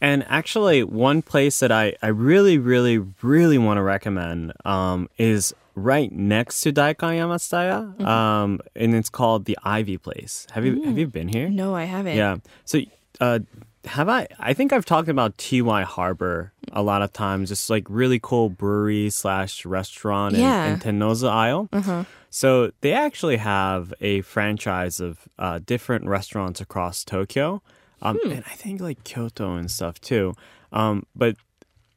And 0.00 0.24
actually, 0.28 0.84
one 0.84 1.22
place 1.22 1.60
that 1.60 1.72
I, 1.72 1.94
I 2.02 2.08
really, 2.08 2.58
really, 2.58 2.98
really 3.22 3.58
want 3.58 3.78
to 3.78 3.82
recommend 3.82 4.52
um, 4.64 5.08
is 5.16 5.54
right 5.74 6.12
next 6.12 6.60
to 6.62 6.72
Daikanyama 6.72 7.36
Tsutaya, 7.38 8.00
um, 8.06 8.60
and 8.74 8.94
it's 8.94 9.08
called 9.08 9.46
the 9.46 9.56
Ivy 9.64 9.96
Place. 9.98 10.46
Have 10.52 10.64
you 10.66 10.82
have 10.84 10.98
you 10.98 11.06
been 11.06 11.28
here? 11.28 11.48
No, 11.48 11.74
I 11.74 11.84
haven't. 11.84 12.16
Yeah. 12.16 12.36
So, 12.64 12.80
uh, 13.20 13.38
have 13.86 14.08
I? 14.08 14.26
I 14.38 14.52
think 14.52 14.72
I've 14.72 14.84
talked 14.84 15.08
about 15.08 15.38
TY 15.38 15.82
Harbor 15.84 16.52
a 16.72 16.82
lot 16.82 17.00
of 17.02 17.12
times. 17.12 17.50
It's 17.50 17.70
like 17.70 17.84
really 17.88 18.18
cool 18.22 18.50
brewery 18.50 19.08
slash 19.10 19.64
restaurant 19.64 20.34
in, 20.34 20.40
Yeah. 20.42 20.66
in 20.74 20.78
Tennozu 20.80 21.28
Isle. 21.28 22.06
So 22.28 22.70
they 22.82 22.92
actually 22.92 23.38
have 23.38 23.94
a 24.02 24.20
franchise 24.22 25.00
of 25.00 25.20
uh, 25.38 25.60
different 25.64 26.04
restaurants 26.06 26.60
across 26.60 27.02
Tokyo, 27.02 27.62
um, 28.02 28.18
and 28.24 28.44
I 28.46 28.54
think 28.54 28.80
like 28.80 29.02
Kyoto 29.04 29.56
and 29.56 29.70
stuff 29.70 30.00
too. 30.00 30.34
Um, 30.72 31.04
but 31.14 31.36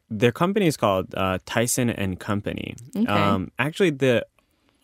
their 0.10 0.32
company 0.32 0.68
is 0.68 0.78
called 0.78 1.14
uh, 1.16 1.40
Tyson 1.46 1.90
and 1.90 2.20
Company. 2.20 2.76
Um, 3.08 3.52
actually, 3.60 3.92
the 3.92 4.26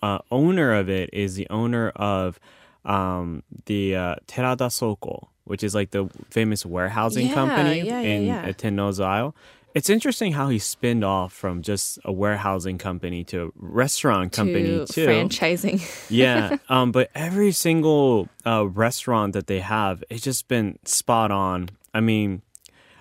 uh, 0.02 0.20
owner 0.32 0.74
of 0.74 0.90
it 0.90 1.10
is 1.14 1.36
the 1.36 1.48
owner 1.50 1.90
of 1.96 2.40
um, 2.84 3.44
the 3.66 3.96
uh, 3.96 4.16
Terada 4.28 4.72
Soko, 4.72 5.30
which 5.46 5.64
is 5.64 5.74
like 5.74 5.92
the 5.92 6.10
famous 6.30 6.66
warehousing 6.66 7.28
Yeah, 7.28 7.34
company 7.34 7.82
yeah, 7.82 8.02
yeah, 8.02 8.10
in 8.10 8.26
yeah. 8.26 8.54
Isle. 9.00 9.36
It's 9.76 9.90
interesting 9.90 10.32
how 10.32 10.48
he 10.48 10.58
spinned 10.58 11.04
off 11.04 11.34
from 11.34 11.62
just 11.62 12.00
a 12.06 12.12
warehousing 12.12 12.78
company 12.78 13.26
to 13.26 13.48
a 13.48 13.50
restaurant 13.58 14.32
company 14.32 14.64
to 14.64 14.86
too. 14.86 15.06
franchising. 15.06 15.84
yeah, 16.10 16.56
um, 16.70 16.94
but 16.94 17.12
every 17.14 17.52
single 17.52 18.30
uh, 18.46 18.66
restaurant 18.70 19.34
that 19.34 19.48
they 19.48 19.60
have, 19.60 20.02
it's 20.10 20.24
just 20.24 20.48
been 20.48 20.80
spot 20.86 21.30
on. 21.30 21.70
I 21.94 22.00
mean, 22.00 22.42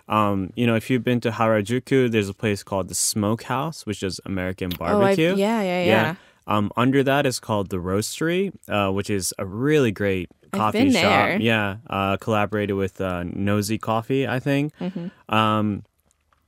um, 0.09 0.53
you 0.57 0.67
know, 0.67 0.75
if 0.75 0.91
you've 0.91 1.05
been 1.05 1.21
to 1.21 1.31
Harajuku, 1.31 2.11
there's 2.11 2.29
a 2.29 2.35
place 2.35 2.65
called 2.65 2.89
the 2.89 2.95
Smokehouse, 2.97 3.87
which 3.87 4.03
is 4.03 4.21
American 4.27 4.73
Oh, 4.75 4.79
barbecue. 4.79 5.37
yeah, 5.37 5.63
yeah, 5.63 5.85
yeah. 5.85 6.15
Um, 6.49 6.73
under 6.77 7.03
that 7.05 7.25
is 7.25 7.39
called 7.39 7.71
the 7.71 7.79
Roastery, 7.79 8.53
uh, 8.69 8.93
which 8.93 9.09
is 9.09 9.33
a 9.39 9.47
really 9.47 9.93
great 9.93 10.29
I've 10.53 10.59
coffee 10.59 10.79
been 10.85 10.93
shop. 10.93 11.03
there. 11.03 11.41
Yeah, 11.41 11.77
uh, 11.89 12.17
collaborated 12.19 12.77
with 12.77 13.01
uh, 13.01 13.23
Nozy 13.23 13.81
Coffee, 13.81 14.27
I 14.27 14.41
think. 14.41 14.77
Mm-hmm. 14.79 15.35
Um, 15.35 15.85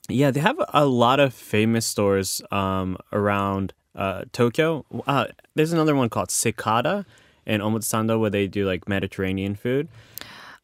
yeah, 0.09 0.31
they 0.31 0.41
have 0.41 0.61
a 0.73 0.87
lot 0.87 1.21
of 1.21 1.35
famous 1.35 1.87
stores 1.87 2.41
um, 2.51 2.97
around 3.13 3.73
uh, 3.95 4.25
Tokyo. 4.33 4.85
Uh, 5.07 5.27
there's 5.55 5.73
another 5.73 5.95
one 5.95 6.09
called 6.09 6.31
Cicada 6.31 7.05
in 7.45 7.61
Omotesando 7.61 8.19
where 8.19 8.31
they 8.31 8.47
do 8.47 8.67
like 8.67 8.89
Mediterranean 8.89 9.55
food. 9.55 9.89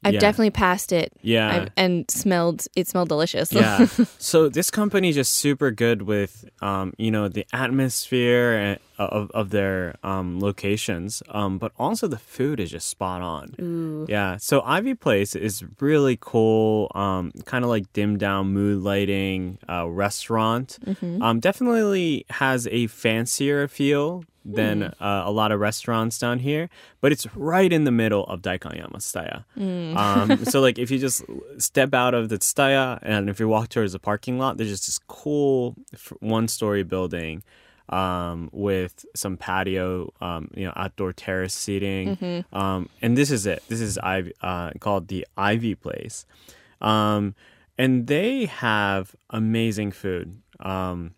I've 0.05 0.15
Yeah. 0.15 0.21
definitely 0.21 0.51
passed 0.51 0.93
it. 0.93 1.13
Yeah. 1.23 1.49
I've, 1.63 1.69
and 1.77 2.11
smelled 2.11 2.67
it 2.75 2.89
smelled 2.89 3.09
delicious. 3.09 3.53
yeah. 3.53 3.87
So 4.19 4.49
this 4.49 4.71
company 4.71 5.11
is 5.11 5.15
just 5.17 5.35
super 5.35 5.71
good 5.71 6.03
with, 6.03 6.45
um, 6.61 6.93
you 6.99 7.11
know, 7.11 7.29
the 7.29 7.47
atmosphere 7.53 8.79
of 8.99 9.31
of 9.33 9.51
their 9.51 9.97
um, 10.05 10.39
locations, 10.41 11.23
um, 11.31 11.59
but 11.59 11.73
also 11.79 12.07
the 12.09 12.19
food 12.19 12.61
is 12.61 12.71
just 12.71 12.89
spot 12.89 13.23
on. 13.23 13.55
Ooh. 13.61 14.07
Yeah. 14.09 14.37
So 14.39 14.61
Ivy 14.63 14.95
Place 14.95 15.35
is 15.35 15.65
really 15.81 16.17
cool, 16.21 16.91
um, 16.95 17.33
kind 17.45 17.65
of 17.65 17.71
like 17.71 17.93
dimmed 17.93 18.21
down 18.21 18.53
mood 18.53 18.83
lighting 18.83 19.59
uh, 19.69 19.89
restaurant. 19.89 20.79
Um, 21.21 21.41
definitely 21.41 22.27
has 22.31 22.67
a 22.71 22.87
fancier 22.89 23.67
feel 23.69 24.25
than 24.45 24.83
uh, 24.83 25.23
a 25.25 25.31
lot 25.31 25.53
of 25.53 25.61
restaurants 25.61 26.19
down 26.19 26.39
here, 26.41 26.69
but 27.01 27.13
it's 27.13 27.27
right 27.37 27.73
in 27.73 27.85
the 27.85 27.91
middle 27.93 28.25
of 28.25 28.43
Daikanyama 28.43 28.97
Tsutaya. 28.97 29.45
Um, 29.97 30.45
so 30.45 30.61
like 30.61 30.79
if 30.79 30.91
you 30.91 30.99
just 30.99 31.25
step 31.59 31.95
out 31.95 32.15
of 32.15 32.29
the 32.29 32.39
Tsutaya 32.39 32.99
and 33.03 33.31
if 33.31 33.39
you 33.41 33.49
walk 33.49 33.69
towards 33.69 33.93
the 33.93 33.99
parking 33.99 34.39
lot, 34.39 34.57
there's 34.57 34.71
just 34.71 34.87
this 34.87 34.99
cool 35.07 35.77
one 36.21 36.49
story 36.49 36.83
building 36.83 37.43
um, 37.89 38.49
with 38.53 39.05
some 39.15 39.37
patio, 39.37 40.13
um, 40.21 40.51
you 40.55 40.65
know, 40.65 40.73
outdoor 40.77 41.13
terrace 41.13 41.55
seating. 41.55 42.17
Um, 42.53 42.89
and 43.03 43.17
this 43.17 43.31
is 43.31 43.47
it. 43.47 43.63
This 43.69 43.81
is 43.81 43.99
Ivy, 43.99 44.33
uh, 44.41 44.71
called 44.81 45.09
the 45.09 45.27
Ivy 45.37 45.75
Place. 45.75 46.25
Um, 46.81 47.35
and 47.79 48.07
they 48.07 48.47
have 48.47 49.15
amazing 49.31 49.93
food. 49.93 50.41
Um, 50.61 51.15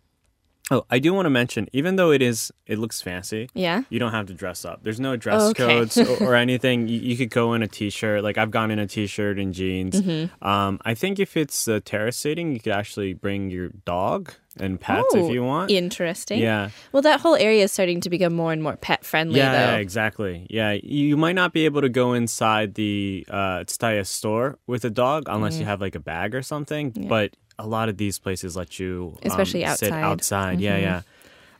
oh, 0.70 0.84
I 0.90 0.98
do 0.98 1.12
want 1.12 1.26
to 1.26 1.30
mention, 1.30 1.68
even 1.72 1.96
though 1.96 2.10
it 2.10 2.22
is, 2.22 2.50
it 2.66 2.78
looks 2.78 3.02
fancy. 3.02 3.48
Yeah. 3.54 3.82
You 3.90 3.98
don't 3.98 4.12
have 4.12 4.26
to 4.26 4.34
dress 4.34 4.64
up. 4.64 4.80
There's 4.82 5.00
no 5.00 5.16
dress 5.16 5.42
Okay. 5.50 5.66
codes 5.66 5.98
or, 5.98 6.24
or 6.28 6.34
anything. 6.46 6.88
You, 6.88 6.98
you 7.00 7.16
could 7.16 7.30
go 7.30 7.52
in 7.54 7.62
a 7.62 7.68
t-shirt. 7.68 8.22
Like 8.24 8.38
I've 8.38 8.50
gone 8.50 8.70
in 8.70 8.78
a 8.78 8.86
t-shirt 8.86 9.38
and 9.38 9.52
jeans. 9.52 10.00
Mm-hmm. 10.00 10.46
Um, 10.46 10.80
I 10.84 10.94
think 10.94 11.18
if 11.18 11.36
it's 11.36 11.68
uh, 11.68 11.80
terrace 11.84 12.16
seating, 12.16 12.52
you 12.52 12.60
could 12.60 12.72
actually 12.72 13.12
bring 13.12 13.50
your 13.50 13.68
dog 13.84 14.32
and 14.58 14.80
pets 14.80 15.08
Oh, 15.12 15.26
if 15.26 15.34
you 15.34 15.42
want. 15.42 15.70
Interesting. 15.72 16.40
Yeah. 16.40 16.70
Well, 16.92 17.02
that 17.02 17.20
whole 17.20 17.34
area 17.34 17.64
is 17.64 17.72
starting 17.72 18.00
to 18.02 18.08
become 18.08 18.32
more 18.34 18.52
and 18.52 18.62
more 18.62 18.76
pet 18.76 19.04
friendly, 19.04 19.38
Yeah, 19.40 19.52
though. 19.52 19.72
yeah, 19.72 19.76
exactly. 19.78 20.46
Yeah, 20.48 20.78
you 20.80 21.16
might 21.16 21.32
not 21.34 21.52
be 21.52 21.64
able 21.64 21.80
to 21.82 21.88
go 21.88 22.12
inside 22.12 22.74
the 22.74 23.26
uh, 23.28 23.64
Tsutaya 23.64 24.06
store 24.06 24.58
with 24.68 24.84
a 24.84 24.90
dog 24.90 25.24
unless 25.26 25.56
Mm. 25.56 25.60
you 25.60 25.64
have 25.66 25.80
like 25.80 25.96
a 25.96 26.00
bag 26.00 26.34
or 26.36 26.42
something. 26.42 26.90
But 27.08 27.36
a 27.58 27.66
lot 27.66 27.88
of 27.88 27.96
these 27.96 28.18
places 28.18 28.56
let 28.56 28.78
you, 28.78 29.12
um, 29.22 29.30
Especially 29.30 29.60
sit 29.60 29.68
outside. 29.68 29.90
Mm-hmm. 29.92 30.04
outside. 30.04 30.60
Yeah, 30.60 30.76
yeah. 30.78 31.02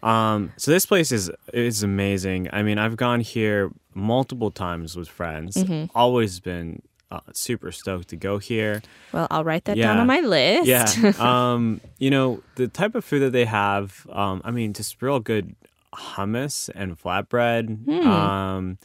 Um, 0.02 0.52
so 0.56 0.70
this 0.70 0.84
place 0.86 1.12
is 1.12 1.30
is 1.52 1.82
amazing. 1.82 2.48
I 2.52 2.62
mean, 2.62 2.78
I've 2.78 2.96
gone 2.96 3.20
here 3.20 3.70
multiple 3.94 4.50
times 4.50 4.96
with 4.96 5.08
friends. 5.08 5.56
Mm-hmm. 5.56 5.96
Always 5.96 6.40
been 6.40 6.82
uh, 7.10 7.20
super 7.32 7.72
stoked 7.72 8.08
to 8.08 8.16
go 8.16 8.38
here. 8.38 8.82
Well, 9.12 9.26
I'll 9.30 9.44
write 9.44 9.64
that 9.64 9.76
Yeah. 9.76 9.88
down 9.88 9.98
on 10.00 10.06
my 10.06 10.20
list. 10.20 10.66
Yeah. 10.66 11.12
um, 11.18 11.80
you 11.98 12.10
know, 12.10 12.42
the 12.56 12.68
type 12.68 12.94
of 12.94 13.04
food 13.04 13.20
that 13.20 13.32
they 13.32 13.44
have, 13.46 14.06
um, 14.10 14.42
I 14.44 14.50
mean, 14.50 14.72
just 14.72 15.00
real 15.00 15.20
good 15.20 15.54
hummus 15.94 16.68
and 16.74 16.98
flatbread. 17.00 17.88
Um, 18.04 18.78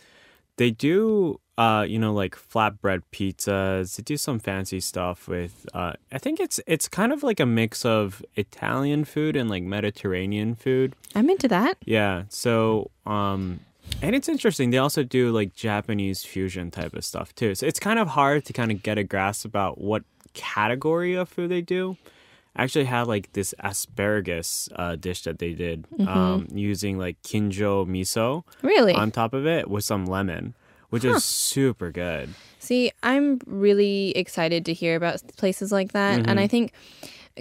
they 0.58 0.70
do, 0.72 1.40
uh, 1.60 1.84
you 1.84 2.00
know, 2.00 2.14
like 2.14 2.36
flatbread 2.36 3.02
pizzas. 3.12 3.98
They 3.98 4.04
do 4.04 4.16
some 4.18 4.40
fancy 4.40 4.80
stuff 4.80 5.28
with, 5.28 5.66
uh, 5.74 5.94
I 6.12 6.18
think 6.18 6.40
it's, 6.40 6.60
it's 6.66 6.88
kind 6.88 7.12
of 7.12 7.22
like 7.22 7.40
a 7.42 7.46
mix 7.46 7.84
of 7.86 8.24
Italian 8.36 9.04
food 9.04 9.36
and 9.36 9.50
like 9.50 9.64
Mediterranean 9.64 10.56
food. 10.56 10.96
I'm 11.16 11.30
into 11.30 11.48
that. 11.50 11.76
Yeah. 11.86 12.24
So, 12.30 12.92
um, 13.06 13.60
and 14.02 14.16
it's 14.16 14.30
interesting. 14.30 14.70
They 14.70 14.78
also 14.78 15.04
do 15.04 15.32
like 15.32 15.54
Japanese 15.54 16.24
fusion 16.24 16.72
type 16.72 16.94
of 16.94 17.04
stuff 17.04 17.36
too. 17.36 17.56
So 17.56 17.66
it's 17.66 17.80
kind 17.80 18.00
of 18.00 18.08
hard 18.10 18.46
to 18.46 18.54
kind 18.54 18.72
of 18.72 18.82
get 18.82 18.98
a 18.98 19.04
grasp 19.04 19.44
about 19.46 19.80
what 19.82 20.04
category 20.34 21.14
of 21.16 21.28
food 21.28 21.50
they 21.52 21.62
do. 21.62 21.98
I 22.56 22.64
actually 22.64 22.86
had 22.86 23.08
like 23.08 23.34
this 23.34 23.54
asparagus 23.60 24.70
uh, 24.76 24.96
dish 24.96 25.24
that 25.24 25.40
they 25.40 25.54
did 25.54 25.86
um, 26.08 26.48
using 26.54 26.98
like 26.98 27.22
kinjo 27.22 27.86
miso 27.88 28.44
Really? 28.62 28.94
on 28.94 29.12
top 29.12 29.34
of 29.34 29.46
it 29.46 29.70
with 29.70 29.84
some 29.84 30.06
lemon, 30.06 30.56
which 30.90 31.04
is 31.06 31.24
super 31.24 31.92
good. 31.92 32.30
See, 32.60 32.92
I'm 33.04 33.40
really 33.46 34.12
excited 34.18 34.66
to 34.66 34.74
hear 34.74 34.96
about 34.96 35.22
places 35.38 35.72
like 35.72 35.94
that. 35.94 36.20
Mm-hmm. 36.20 36.30
And 36.30 36.40
I 36.40 36.48
think 36.48 36.74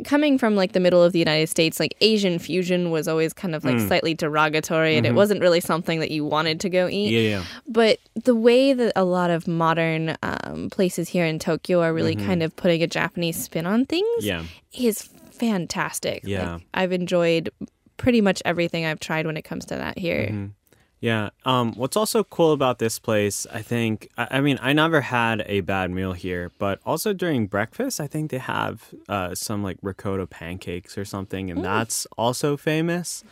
coming 0.05 0.39
from 0.39 0.55
like 0.55 0.73
the 0.73 0.81
middle 0.81 1.03
of 1.03 1.13
the 1.13 1.19
United 1.19 1.49
States, 1.49 1.81
like 1.81 1.97
Asian 2.01 2.39
fusion 2.39 2.91
was 2.93 3.09
always 3.09 3.33
kind 3.33 3.53
of 3.55 3.65
like 3.65 3.75
Mm. 3.77 3.89
slightly 3.89 4.15
derogatory 4.15 4.97
and 4.97 5.05
it 5.05 5.09
Mm-hmm. 5.09 5.17
wasn't 5.17 5.41
really 5.41 5.59
something 5.61 5.99
that 5.99 6.13
you 6.13 6.25
wanted 6.25 6.61
to 6.61 6.69
go 6.71 6.89
eat. 6.89 7.11
Yeah, 7.11 7.39
yeah. 7.39 7.45
But 7.67 7.99
the 8.15 8.37
way 8.37 8.73
that 8.75 8.93
a 8.95 9.05
lot 9.05 9.31
of 9.31 9.49
modern 9.49 10.17
um, 10.23 10.71
places 10.71 11.09
here 11.09 11.25
in 11.25 11.41
Tokyo 11.41 11.81
are 11.83 11.93
really 11.93 12.15
kind 12.15 12.45
of 12.45 12.55
putting 12.55 12.81
a 12.83 12.87
Japanese 12.87 13.43
spin 13.43 13.67
on 13.67 13.87
things 13.87 14.07
Mm-hmm. 14.25 14.45
Yeah. 14.73 14.89
is 14.89 15.03
fantastic. 15.33 16.23
Like, 16.23 16.31
Yeah. 16.31 16.59
I've 16.75 16.93
enjoyed 16.93 17.51
pretty 17.97 18.21
much 18.21 18.41
everything 18.45 18.85
I've 18.87 19.01
tried 19.01 19.27
when 19.27 19.37
it 19.37 19.43
comes 19.43 19.65
to 19.67 19.75
that 19.75 19.99
here. 19.99 20.51
Mm-hmm. 20.99 21.07
Yeah. 21.07 21.31
Um, 21.45 21.75
what's 21.75 21.97
also 21.97 22.25
cool 22.25 22.53
about 22.53 22.79
this 22.79 22.99
place, 22.99 23.47
I 23.53 23.63
think, 23.63 24.09
I, 24.17 24.29
I 24.33 24.41
mean, 24.41 24.59
I 24.61 24.73
never 24.73 25.01
had 25.01 25.45
a 25.47 25.61
bad 25.61 25.91
meal 25.91 26.13
here, 26.13 26.51
but 26.59 26.81
also 26.85 27.13
during 27.13 27.47
breakfast, 27.47 28.01
I 28.01 28.07
think 28.07 28.31
they 28.31 28.39
have 28.39 28.93
uh, 29.09 29.35
some 29.35 29.63
like 29.63 29.79
ricotta 29.83 30.27
pancakes 30.27 30.99
or 30.99 31.05
something, 31.05 31.51
and 31.51 31.65
that's 31.65 32.07
also 32.17 32.57
famous. 32.57 33.23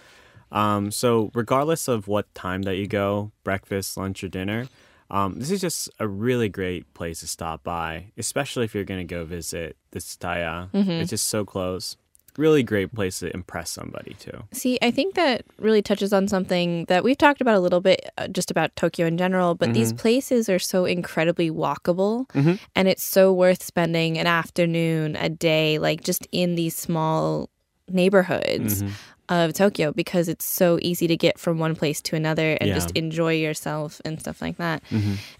Um, 0.52 0.92
so, 0.92 1.30
regardless 1.34 1.88
of 1.88 2.06
what 2.06 2.32
time 2.34 2.62
that 2.62 2.76
you 2.76 2.86
go, 2.86 3.32
breakfast, 3.42 3.96
lunch, 3.96 4.22
or 4.22 4.28
dinner, 4.28 4.68
um, 5.10 5.38
this 5.40 5.50
is 5.50 5.60
just 5.60 5.90
a 5.98 6.06
really 6.06 6.48
great 6.48 6.92
place 6.94 7.20
to 7.20 7.26
stop 7.26 7.64
by, 7.64 8.12
especially 8.16 8.64
if 8.64 8.74
you're 8.74 8.84
going 8.84 9.00
to 9.06 9.12
go 9.14 9.24
visit 9.24 9.76
the 9.90 9.98
Tsutaya. 9.98 10.68
It's 11.00 11.10
just 11.10 11.28
so 11.28 11.44
close. 11.44 11.96
Really 12.38 12.62
great 12.62 12.94
place 12.94 13.20
to 13.20 13.32
impress 13.34 13.70
somebody 13.70 14.14
too. 14.18 14.44
See, 14.52 14.78
I 14.82 14.90
think 14.90 15.14
that 15.14 15.44
really 15.58 15.82
touches 15.82 16.12
on 16.12 16.28
something 16.28 16.84
that 16.86 17.02
we've 17.04 17.18
talked 17.18 17.40
about 17.40 17.56
a 17.56 17.60
little 17.60 17.80
bit 17.80 18.10
uh, 18.18 18.28
just 18.28 18.50
about 18.50 18.74
Tokyo 18.76 19.06
in 19.06 19.16
general, 19.18 19.54
but 19.54 19.72
these 19.74 19.88
mm-hmm. 19.88 19.98
places 19.98 20.48
are 20.48 20.58
so 20.58 20.84
incredibly 20.84 21.50
walkable 21.50 22.28
mm-hmm. 22.30 22.54
and 22.74 22.88
it's 22.88 23.02
so 23.02 23.32
worth 23.32 23.62
spending 23.62 24.18
an 24.18 24.26
afternoon, 24.26 25.16
a 25.16 25.28
day, 25.28 25.78
like 25.78 26.02
just 26.02 26.26
in 26.32 26.54
these 26.54 26.76
small 26.76 27.48
neighborhoods 27.88 28.82
mm-hmm. 28.82 28.92
of 29.28 29.52
Tokyo 29.52 29.92
because 29.92 30.28
it's 30.28 30.44
so 30.44 30.78
easy 30.82 31.06
to 31.06 31.16
get 31.16 31.38
from 31.38 31.58
one 31.58 31.74
place 31.74 32.00
to 32.02 32.16
another 32.16 32.56
and 32.60 32.68
Yeah. 32.68 32.74
just 32.74 32.90
enjoy 32.92 33.34
yourself 33.34 34.00
and 34.04 34.20
stuff 34.20 34.42
like 34.42 34.56
that. 34.58 34.82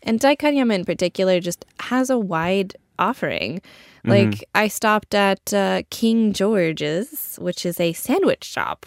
And 0.03 0.21
Daikanyama 0.21 0.75
in 0.75 0.85
particular 0.85 1.41
just 1.41 1.65
has 1.81 2.11
a 2.11 2.19
wide 2.19 2.77
offering. 2.99 3.61
Like 4.07 4.45
I 4.55 4.69
stopped 4.69 5.15
at 5.15 5.53
uh, 5.53 5.83
King 5.91 6.33
George's, 6.33 7.37
which 7.41 7.67
is 7.67 7.81
a 7.81 7.93
sandwich 7.93 8.45
shop, 8.45 8.87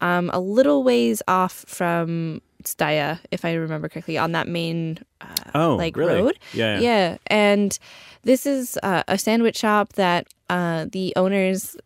um, 0.00 0.30
a 0.32 0.38
little 0.40 0.84
ways 0.84 1.22
off 1.28 1.64
from 1.66 2.40
Tsutaya, 2.64 3.18
if 3.30 3.44
I 3.44 3.54
remember 3.54 3.88
correctly, 3.88 4.16
on 4.18 4.32
that 4.32 4.46
main 4.46 4.98
uh, 5.20 5.26
Oh, 5.54 5.76
like 5.76 5.96
really? 5.96 6.14
road. 6.22 6.38
Yeah, 6.54 6.78
yeah. 6.78 6.80
yeah. 6.80 7.16
And 7.26 7.76
this 8.22 8.46
is 8.46 8.78
uh, 8.84 9.02
a 9.08 9.18
sandwich 9.18 9.56
shop 9.58 9.94
that 9.94 10.26
uh, 10.48 10.86
the 10.92 11.12
owners 11.16 11.76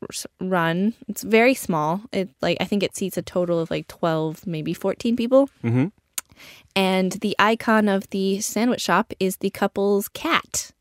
run. 0.41 0.93
It's 1.09 1.23
very 1.23 1.55
small. 1.55 2.03
It 2.13 2.29
like 2.43 2.59
I 2.61 2.65
think 2.65 2.83
it 2.83 2.95
seats 2.95 3.17
a 3.17 3.23
total 3.23 3.59
of 3.59 3.71
like 3.71 3.89
twelve, 3.89 4.47
maybe 4.47 4.75
fourteen 4.75 5.17
people. 5.17 5.49
Mhm. 5.65 5.93
And 6.75 7.13
the 7.13 7.35
icon 7.39 7.89
of 7.89 8.11
the 8.11 8.41
sandwich 8.43 8.83
shop 8.83 9.15
is 9.19 9.39
the 9.39 9.49
couple's 9.49 10.09
cat, 10.09 10.73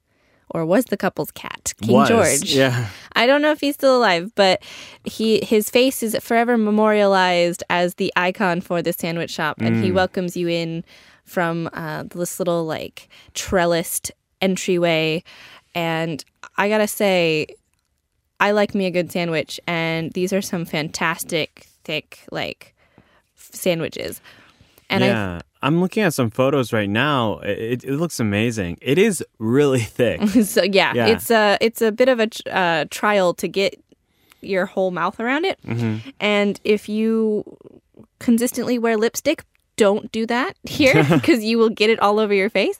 or 0.56 0.65
was 0.65 0.86
the 0.86 0.96
couple's 0.96 1.32
cat, 1.32 1.74
King 1.82 1.96
Was, 1.96 2.08
George. 2.08 2.54
Yeah. 2.54 2.88
I 3.13 3.28
don't 3.28 3.41
know 3.41 3.52
if 3.52 3.60
he's 3.60 3.76
still 3.76 3.98
alive, 3.98 4.32
but 4.36 4.63
he 5.04 5.44
his 5.44 5.70
face 5.70 6.02
is 6.02 6.15
forever 6.22 6.58
memorialized 6.58 7.62
as 7.70 7.96
the 7.96 8.13
icon 8.15 8.62
for 8.62 8.82
the 8.82 8.94
sandwich 8.94 9.32
shop, 9.32 9.58
and 9.60 9.84
he 9.84 9.91
welcomes 9.91 10.38
you 10.38 10.48
in 10.48 10.86
from 11.26 11.70
uh, 11.74 12.04
this 12.04 12.39
little 12.39 12.65
like 12.65 13.10
trellised 13.34 14.12
entryway. 14.41 15.24
And 15.74 16.24
I 16.58 16.70
gotta 16.70 16.88
say, 16.88 17.48
I 18.39 18.52
like 18.52 18.74
me 18.74 18.86
a 18.86 18.91
good 18.91 19.12
sandwich, 19.12 19.60
and 19.68 20.13
these 20.13 20.32
are 20.32 20.41
some 20.41 20.63
fantastic 20.63 21.68
thick 21.84 22.20
like 22.32 22.74
f- 23.38 23.50
sandwiches. 23.52 24.22
And 24.89 25.04
I 25.04 25.08
yeah. 25.08 25.41
I'm 25.65 25.82
looking 25.82 26.04
at 26.04 26.13
some 26.13 26.30
photos 26.30 26.71
right 26.71 26.89
now. 26.89 27.39
It, 27.39 27.84
it 27.84 27.95
looks 27.97 28.19
amazing. 28.19 28.78
It 28.82 28.97
is 28.97 29.23
really 29.39 29.80
thick. 29.97 30.21
so 30.43 30.63
yeah, 30.63 30.93
Yeah. 30.93 31.08
it's 31.08 31.32
a 31.32 31.58
it's 31.62 31.82
a 31.82 31.91
bit 31.91 32.10
of 32.10 32.19
a 32.19 32.30
uh, 32.51 32.86
trial 32.89 33.34
to 33.36 33.47
get 33.47 33.75
your 34.41 34.65
whole 34.67 34.91
mouth 34.91 35.19
around 35.19 35.45
it. 35.45 35.58
Mm-hmm. 35.65 36.10
And 36.19 36.60
if 36.63 36.88
you 36.88 37.43
consistently 38.19 38.78
wear 38.78 38.95
lipstick, 38.97 39.43
don't 39.75 40.12
do 40.12 40.25
that 40.28 40.56
here 40.63 41.04
because 41.04 41.43
you 41.43 41.58
will 41.58 41.69
get 41.69 41.89
it 41.89 41.99
all 41.99 42.19
over 42.19 42.34
your 42.34 42.49
face. 42.49 42.80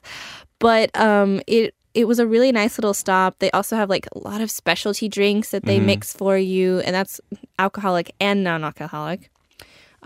But 0.58 0.96
um, 0.98 1.40
it 1.46 1.74
it 1.94 2.06
was 2.06 2.18
a 2.18 2.26
really 2.26 2.52
nice 2.52 2.78
little 2.78 2.94
stop. 2.94 3.38
They 3.38 3.50
also 3.52 3.74
have 3.74 3.88
like 3.90 4.06
a 4.14 4.18
lot 4.18 4.40
of 4.40 4.50
specialty 4.50 5.08
drinks 5.08 5.50
that 5.50 5.64
they 5.64 5.80
mix 5.80 6.12
for 6.12 6.36
you, 6.36 6.80
and 6.80 6.94
that's 6.94 7.20
alcoholic 7.58 8.14
and 8.20 8.44
non-alcoholic. 8.44 9.30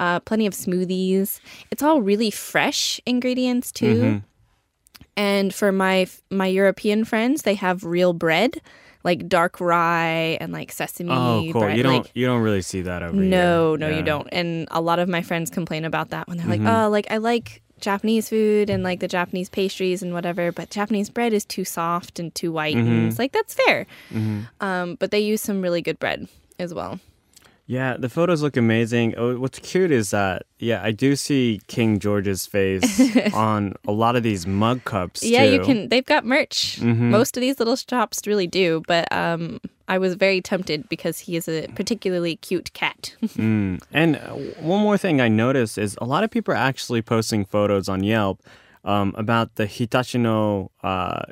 Uh, 0.01 0.19
plenty 0.21 0.47
of 0.47 0.55
smoothies. 0.55 1.39
It's 1.71 1.83
all 1.83 2.01
really 2.01 2.31
fresh 2.33 3.01
ingredients 3.07 3.71
too. 3.71 4.23
And 5.17 5.55
for 5.55 5.71
my 5.73 6.07
my 6.31 6.47
European 6.47 7.05
friends, 7.05 7.43
they 7.43 7.55
have 7.55 7.85
real 7.85 8.13
bread, 8.15 8.61
like 9.05 9.29
dark 9.29 9.61
rye 9.61 10.39
and 10.41 10.53
like 10.53 10.73
sesame 10.73 11.11
Oh, 11.13 11.47
cool. 11.53 11.61
bread. 11.63 11.77
You 11.77 11.83
don't 11.83 12.03
like, 12.05 12.11
you 12.15 12.25
don't 12.27 12.41
really 12.43 12.63
see 12.63 12.83
that 12.83 13.03
over 13.03 13.15
no, 13.15 13.73
here. 13.73 13.79
no, 13.79 13.89
Yeah. 13.89 13.97
you 13.99 14.03
don't. 14.03 14.29
And 14.33 14.67
a 14.71 14.81
lot 14.81 14.99
of 14.99 15.09
my 15.09 15.21
friends 15.23 15.51
complain 15.51 15.85
about 15.85 16.11
that 16.11 16.29
when 16.29 16.39
they're 16.39 16.47
Mm-hmm. 16.47 16.65
like, 16.65 16.85
"Oh, 16.87 16.89
like 16.89 17.07
I 17.11 17.19
like 17.19 17.61
Japanese 17.81 18.29
food 18.31 18.71
and 18.71 18.83
like 18.83 19.01
the 19.01 19.09
Japanese 19.09 19.51
pastries 19.51 20.03
and 20.03 20.15
whatever, 20.15 20.53
but 20.53 20.71
Japanese 20.71 21.11
bread 21.11 21.33
is 21.35 21.45
too 21.45 21.65
soft 21.67 22.19
and 22.19 22.35
too 22.35 22.53
white." 22.53 22.77
Mm-hmm. 22.77 22.89
And 22.93 23.07
it's 23.09 23.19
like 23.19 23.33
that's 23.33 23.53
fair. 23.53 23.87
Um, 24.61 24.97
but 24.99 25.11
they 25.11 25.21
use 25.21 25.43
some 25.43 25.61
really 25.61 25.83
good 25.83 25.99
bread 25.99 26.27
as 26.59 26.73
well. 26.73 27.01
Yeah, 27.71 27.97
the 27.97 28.09
photos 28.09 28.43
look 28.43 28.57
amazing. 28.57 29.15
Oh, 29.17 29.39
what's 29.39 29.61
cute 29.61 29.93
is 29.93 30.11
that 30.11 30.43
yeah, 30.59 30.83
I 30.83 30.91
do 30.91 31.15
see 31.15 31.61
King 31.69 32.01
George's 32.01 32.45
face 32.45 33.01
on 33.33 33.75
a 33.87 33.93
lot 33.93 34.17
of 34.17 34.25
these 34.25 34.45
mug 34.45 34.83
cups. 34.85 35.23
Yeah, 35.23 35.45
you 35.45 35.59
too. 35.59 35.65
can. 35.65 35.89
They've 35.89 36.05
got 36.05 36.25
merch. 36.25 36.81
Mm-hmm. 36.81 37.13
Most 37.13 37.37
of 37.37 37.43
these 37.43 37.61
little 37.61 37.77
shops 37.77 38.27
really 38.27 38.49
do, 38.49 38.83
but 38.89 39.07
um, 39.13 39.61
I 39.87 39.99
was 39.99 40.15
very 40.15 40.41
tempted 40.41 40.89
because 40.89 41.21
he 41.21 41.37
is 41.37 41.47
a 41.47 41.69
particularly 41.77 42.35
cute 42.37 42.73
cat. 42.73 43.15
Mm. 43.41 43.81
And 43.93 44.17
uh, 44.17 44.33
one 44.61 44.81
more 44.81 44.99
thing 44.99 45.21
I 45.21 45.29
noticed 45.29 45.79
is 45.79 45.97
a 46.01 46.05
lot 46.05 46.25
of 46.25 46.31
people 46.31 46.53
are 46.53 46.57
actually 46.57 47.01
posting 47.01 47.45
photos 47.45 47.89
on 47.89 48.03
Yelp 48.03 48.43
um, 48.85 49.15
about 49.17 49.55
the 49.55 49.67
Hitachino 49.67 50.71
uh, 50.83 51.23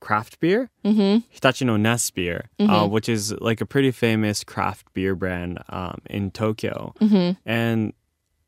craft 0.00 0.40
beer, 0.40 0.70
mm-hmm. 0.84 1.18
Hitachino 1.34 1.78
Nest 1.78 2.14
beer, 2.14 2.48
uh, 2.60 2.86
which 2.86 3.08
is 3.08 3.32
like 3.40 3.60
a 3.60 3.66
pretty 3.66 3.90
famous 3.90 4.44
craft 4.44 4.92
beer 4.94 5.14
brand 5.14 5.58
um, 5.68 6.00
in 6.08 6.30
Tokyo. 6.30 6.94
Mm-hmm. 7.00 7.38
And 7.46 7.92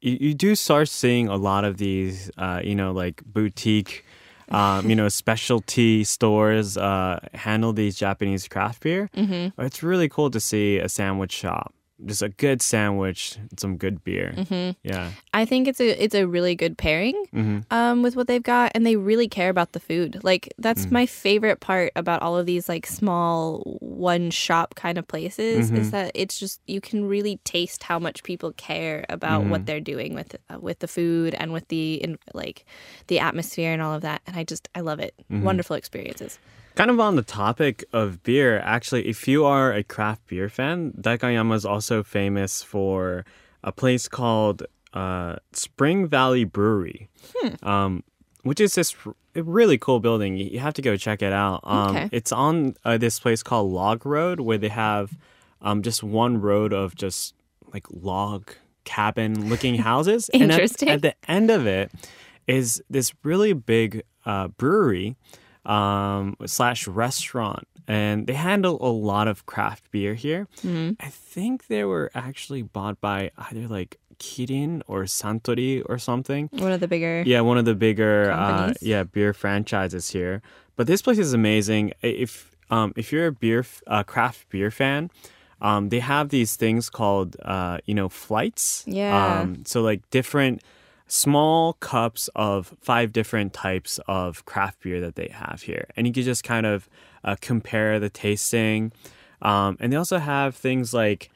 you, 0.00 0.18
you 0.20 0.34
do 0.34 0.54
start 0.54 0.88
seeing 0.88 1.28
a 1.28 1.36
lot 1.36 1.64
of 1.64 1.78
these, 1.78 2.30
uh, 2.38 2.60
you 2.62 2.74
know, 2.74 2.92
like 2.92 3.22
boutique. 3.24 4.04
Um, 4.52 4.90
you 4.90 4.96
know, 4.96 5.08
specialty 5.22 6.02
stores 6.02 6.76
uh, 6.76 7.20
handle 7.34 7.72
these 7.72 7.94
Japanese 7.94 8.48
craft 8.48 8.82
beer. 8.82 9.08
Mm-hmm. 9.16 9.60
It's 9.62 9.80
really 9.80 10.08
cool 10.08 10.28
to 10.28 10.40
see 10.40 10.78
a 10.78 10.88
sandwich 10.88 11.30
shop 11.30 11.72
just 12.06 12.22
a 12.22 12.28
good 12.30 12.62
sandwich, 12.62 13.36
some 13.58 13.76
good 13.76 14.02
beer. 14.04 14.32
Mm-hmm. 14.36 14.70
Yeah. 14.82 15.10
I 15.34 15.44
think 15.44 15.68
it's 15.68 15.80
a 15.80 16.02
it's 16.02 16.14
a 16.14 16.26
really 16.26 16.54
good 16.54 16.78
pairing 16.78 17.14
Mm-hmm. 17.34 17.58
um, 17.70 18.02
with 18.02 18.16
what 18.16 18.26
they've 18.26 18.42
got, 18.42 18.72
and 18.74 18.86
they 18.86 18.96
really 18.96 19.28
care 19.28 19.50
about 19.50 19.72
the 19.72 19.80
food. 19.80 20.20
Like 20.22 20.52
that's 20.58 20.86
Mm. 20.86 20.92
my 20.92 21.06
favorite 21.06 21.60
part 21.60 21.92
about 21.96 22.22
all 22.22 22.36
of 22.38 22.46
these 22.46 22.68
like 22.68 22.86
small 22.86 23.60
one 23.80 24.30
shop 24.30 24.74
kind 24.76 24.98
of 24.98 25.06
places 25.06 25.66
Mm-hmm. 25.70 25.76
is 25.80 25.90
that 25.90 26.10
it's 26.14 26.38
just 26.38 26.60
you 26.66 26.80
can 26.80 27.04
really 27.06 27.38
taste 27.44 27.82
how 27.82 27.98
much 27.98 28.22
people 28.22 28.52
care 28.52 29.04
about 29.08 29.42
Mm-hmm. 29.42 29.50
what 29.50 29.66
they're 29.66 29.80
doing 29.80 30.14
with 30.14 30.36
uh, 30.48 30.58
with 30.58 30.78
the 30.80 30.88
food 30.88 31.34
and 31.34 31.52
with 31.52 31.68
the 31.68 31.94
in, 31.94 32.18
like 32.34 32.64
the 33.08 33.18
atmosphere 33.18 33.72
and 33.72 33.82
all 33.82 33.94
of 33.94 34.02
that. 34.02 34.22
And 34.26 34.36
I 34.36 34.44
just 34.44 34.68
I 34.74 34.80
love 34.80 35.00
it. 35.00 35.14
Mm-hmm. 35.30 35.44
Wonderful 35.44 35.76
experiences. 35.76 36.38
Kind 36.74 36.90
of 36.90 37.00
on 37.00 37.16
the 37.16 37.22
topic 37.22 37.84
of 37.92 38.22
beer, 38.22 38.58
actually, 38.60 39.06
if 39.08 39.26
you 39.28 39.44
are 39.44 39.72
a 39.72 39.82
craft 39.82 40.26
beer 40.28 40.48
fan, 40.48 40.92
Daikanyama 40.92 41.54
is 41.54 41.64
also 41.66 42.02
famous 42.02 42.62
for 42.62 43.24
a 43.62 43.72
place 43.72 44.08
called 44.08 44.62
uh, 44.94 45.36
Spring 45.52 46.06
Valley 46.06 46.44
Brewery, 46.44 47.08
um, 47.62 48.02
which 48.44 48.60
is 48.60 48.74
this 48.76 48.94
r- 49.04 49.14
really 49.34 49.76
cool 49.78 50.00
building. 50.00 50.36
You 50.36 50.60
have 50.60 50.74
to 50.74 50.82
go 50.82 50.96
check 50.96 51.22
it 51.22 51.32
out. 51.32 51.60
Um, 51.64 51.96
Okay. 51.96 52.08
It's 52.12 52.32
on 52.32 52.76
uh, 52.84 52.96
this 52.98 53.20
place 53.20 53.42
called 53.42 53.70
Log 53.70 54.06
Road, 54.06 54.40
where 54.40 54.58
they 54.58 54.68
have 54.68 55.12
um, 55.60 55.82
just 55.82 56.02
one 56.02 56.40
road 56.40 56.72
of 56.72 56.94
just 56.94 57.34
like 57.74 57.86
log 57.90 58.50
cabin 58.84 59.48
looking 59.50 59.74
houses. 59.90 60.28
And 60.30 60.44
at- 60.44 60.50
Interesting. 60.52 60.88
at 60.88 61.02
the 61.02 61.14
end 61.28 61.50
of 61.50 61.66
it 61.66 61.92
is 62.46 62.82
this 62.88 63.12
really 63.22 63.52
big 63.52 64.02
uh, 64.24 64.48
brewery 64.48 65.16
um, 65.64 66.36
slash 66.46 66.86
restaurant, 66.86 67.66
and 67.86 68.26
they 68.26 68.34
handle 68.34 68.78
a 68.80 68.88
lot 68.90 69.28
of 69.28 69.46
craft 69.46 69.90
beer 69.90 70.14
here. 70.14 70.48
I 71.00 71.08
think 71.08 71.66
they 71.66 71.84
were 71.84 72.10
actually 72.14 72.62
bought 72.62 73.00
by 73.00 73.30
either 73.36 73.68
like 73.68 73.98
Kirin 74.18 74.82
or 74.86 75.04
Suntory 75.04 75.82
or 75.86 75.98
something. 75.98 76.48
One 76.52 76.72
of 76.72 76.80
the 76.80 76.88
bigger 76.88 77.22
Yeah, 77.26 77.40
one 77.40 77.58
of 77.58 77.64
the 77.64 77.74
bigger 77.74 78.30
uh, 78.30 78.74
yeah 78.80 79.04
beer 79.04 79.32
franchises 79.32 80.10
here. 80.10 80.42
But 80.76 80.86
this 80.86 81.02
place 81.02 81.18
is 81.18 81.32
amazing. 81.32 81.92
If 82.02 82.54
um, 82.70 82.92
if 82.96 83.12
you're 83.12 83.26
a 83.26 83.32
beer 83.32 83.64
uh, 83.86 84.02
craft 84.02 84.48
beer 84.50 84.70
fan, 84.70 85.10
um, 85.60 85.88
they 85.88 86.00
have 86.00 86.28
these 86.28 86.56
things 86.56 86.88
called 86.88 87.36
uh, 87.42 87.78
you 87.86 87.94
know 87.94 88.08
flights. 88.08 88.84
Yeah. 88.86 89.40
Um, 89.40 89.64
so 89.66 89.82
like 89.82 90.08
different 90.10 90.62
small 91.10 91.72
cups 91.74 92.30
of 92.36 92.74
five 92.80 93.12
different 93.12 93.52
types 93.52 93.98
of 94.06 94.44
craft 94.44 94.80
beer 94.82 95.00
that 95.00 95.16
they 95.16 95.28
have 95.32 95.62
here, 95.62 95.88
and 95.96 96.06
you 96.06 96.12
can 96.12 96.22
just 96.22 96.44
kind 96.44 96.64
of 96.64 96.88
uh, 97.24 97.34
compare 97.40 97.98
the 97.98 98.08
tasting. 98.08 98.92
Um, 99.42 99.76
and 99.80 99.92
they 99.92 99.96
also 99.96 100.18
have 100.18 100.54
things 100.54 100.94
like 100.94 101.30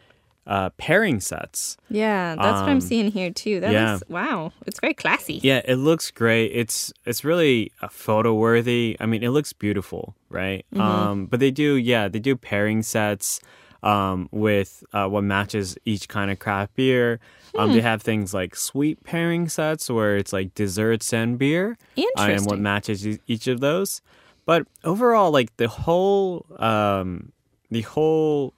uh, 0.46 0.68
pairing 0.76 1.20
sets. 1.20 1.76
Yeah, 1.88 2.36
that's 2.36 2.60
what 2.60 2.68
I'm 2.68 2.76
Um, 2.76 2.80
seeing 2.80 3.10
here 3.10 3.30
too. 3.30 3.60
That 3.60 3.72
yeah. 3.72 3.94
is 3.94 4.02
wow. 4.08 4.52
It's 4.66 4.78
very 4.78 4.94
classy. 4.94 5.40
Yeah, 5.42 5.62
it 5.64 5.76
looks 5.76 6.10
great. 6.10 6.52
It's 6.52 6.92
it's 7.06 7.24
really 7.24 7.72
uh, 7.82 7.88
photo 7.88 8.34
worthy. 8.34 8.96
I 9.00 9.06
mean, 9.06 9.22
it 9.22 9.30
looks 9.30 9.52
beautiful, 9.54 10.14
right? 10.28 10.64
Um, 10.76 11.26
but 11.26 11.40
they 11.40 11.50
do, 11.50 11.76
yeah, 11.76 12.08
they 12.08 12.18
do 12.20 12.36
pairing 12.36 12.82
sets 12.82 13.40
um, 13.84 14.28
with 14.32 14.82
uh, 14.92 15.06
what 15.06 15.22
matches 15.24 15.76
each 15.84 16.08
kind 16.08 16.30
of 16.32 16.38
craft 16.40 16.74
beer. 16.74 17.20
Um, 17.56 17.72
They 17.72 17.80
have 17.82 18.02
things 18.02 18.34
like 18.34 18.56
sweet 18.56 19.04
pairing 19.04 19.48
sets 19.48 19.88
where 19.88 20.16
it's 20.16 20.32
like 20.32 20.54
desserts 20.54 21.12
and 21.12 21.38
beer, 21.38 21.76
uh, 21.96 22.02
and 22.34 22.46
what 22.46 22.58
matches 22.58 23.06
e- 23.06 23.20
each 23.28 23.46
of 23.46 23.60
those. 23.60 24.00
But 24.46 24.66
overall, 24.82 25.30
like 25.30 25.56
the 25.56 25.68
whole 25.68 26.46
um, 26.58 27.30
the 27.70 27.82
whole 27.82 28.54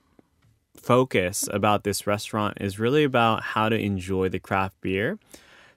focus 0.77 1.49
about 1.53 1.85
this 1.85 2.07
restaurant 2.07 2.59
is 2.61 2.79
really 2.79 3.05
about 3.05 3.43
how 3.43 3.69
to 3.69 3.77
enjoy 3.79 4.29
the 4.29 4.39
craft 4.39 4.81
beer. 4.81 5.19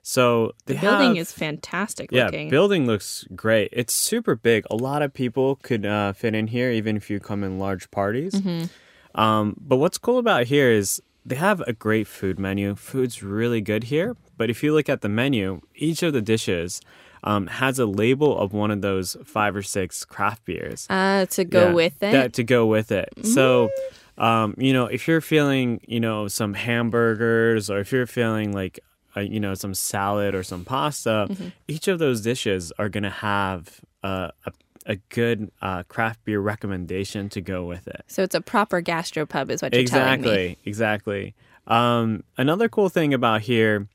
So 0.02 0.52
The 0.66 0.74
building 0.74 1.08
have- 1.08 1.16
is 1.18 1.32
fantastic 1.32 2.10
yeah, 2.10 2.26
looking. 2.26 2.48
building 2.48 2.86
looks 2.86 3.26
great. 3.34 3.68
It's 3.72 3.92
super 3.92 4.34
big. 4.34 4.64
A 4.70 4.76
lot 4.76 5.02
of 5.02 5.12
people 5.12 5.56
could 5.56 5.84
uh, 5.84 6.12
fit 6.14 6.34
in 6.34 6.46
here, 6.48 6.70
even 6.70 6.96
if 6.96 7.10
you 7.10 7.20
come 7.20 7.44
in 7.44 7.58
large 7.58 7.90
parties. 7.90 8.34
Mm-hmm. 8.34 8.66
Um, 9.14 9.56
but 9.60 9.76
what's 9.76 9.98
cool 9.98 10.18
about 10.18 10.46
here 10.46 10.70
is 10.70 11.02
they 11.24 11.36
have 11.36 11.60
a 11.62 11.72
great 11.72 12.06
food 12.06 12.38
menu. 12.38 12.74
Food's 12.74 13.22
really 13.22 13.60
good 13.60 13.84
here. 13.84 14.16
But 14.36 14.50
if 14.50 14.62
you 14.62 14.72
look 14.72 14.88
at 14.88 15.02
the 15.02 15.08
menu, 15.08 15.60
each 15.74 16.02
of 16.02 16.12
the 16.12 16.22
dishes 16.22 16.80
um, 17.22 17.46
has 17.48 17.78
a 17.78 17.84
label 17.86 18.38
of 18.38 18.52
one 18.54 18.70
of 18.70 18.80
those 18.80 19.16
five 19.24 19.54
or 19.54 19.62
six 19.62 20.04
craft 20.06 20.44
beers 20.46 20.86
Uh, 20.88 21.26
to 21.26 21.44
go 21.44 21.68
Yeah, 21.68 21.72
with 21.74 22.02
it. 22.02 22.12
That 22.12 22.32
to 22.34 22.42
go 22.44 22.66
with 22.66 22.90
it. 22.90 23.10
So, 23.22 23.68
um, 24.16 24.54
you 24.56 24.72
know, 24.72 24.86
if 24.86 25.06
you're 25.06 25.20
feeling, 25.20 25.80
you 25.86 26.00
know, 26.00 26.28
some 26.28 26.54
hamburgers, 26.54 27.68
or 27.70 27.78
if 27.80 27.92
you're 27.92 28.06
feeling 28.06 28.52
like, 28.52 28.80
uh, 29.16 29.20
you 29.20 29.40
know, 29.40 29.54
some 29.54 29.74
salad 29.74 30.34
or 30.34 30.42
some 30.42 30.64
pasta, 30.64 31.26
Mm-hmm. 31.30 31.48
each 31.68 31.88
of 31.88 31.98
those 31.98 32.22
dishes 32.22 32.72
are 32.78 32.88
gonna 32.88 33.10
have 33.10 33.80
uh, 34.02 34.28
a 34.46 34.52
a 34.86 34.96
good 35.10 35.50
uh, 35.60 35.82
craft 35.84 36.24
beer 36.24 36.40
recommendation 36.40 37.28
to 37.30 37.40
go 37.40 37.64
with 37.64 37.86
it. 37.86 38.02
so 38.06 38.22
it's 38.22 38.34
a 38.34 38.40
proper 38.40 38.80
gastropub, 38.82 39.50
is 39.50 39.62
what 39.62 39.74
you're 39.74 39.84
telling 39.84 40.22
me. 40.22 40.28
Exactly, 40.28 40.58
exactly. 40.64 41.34
Um, 41.66 42.24
another 42.36 42.68
cool 42.68 42.88
thing 42.88 43.12
about 43.14 43.42
here, 43.42 43.88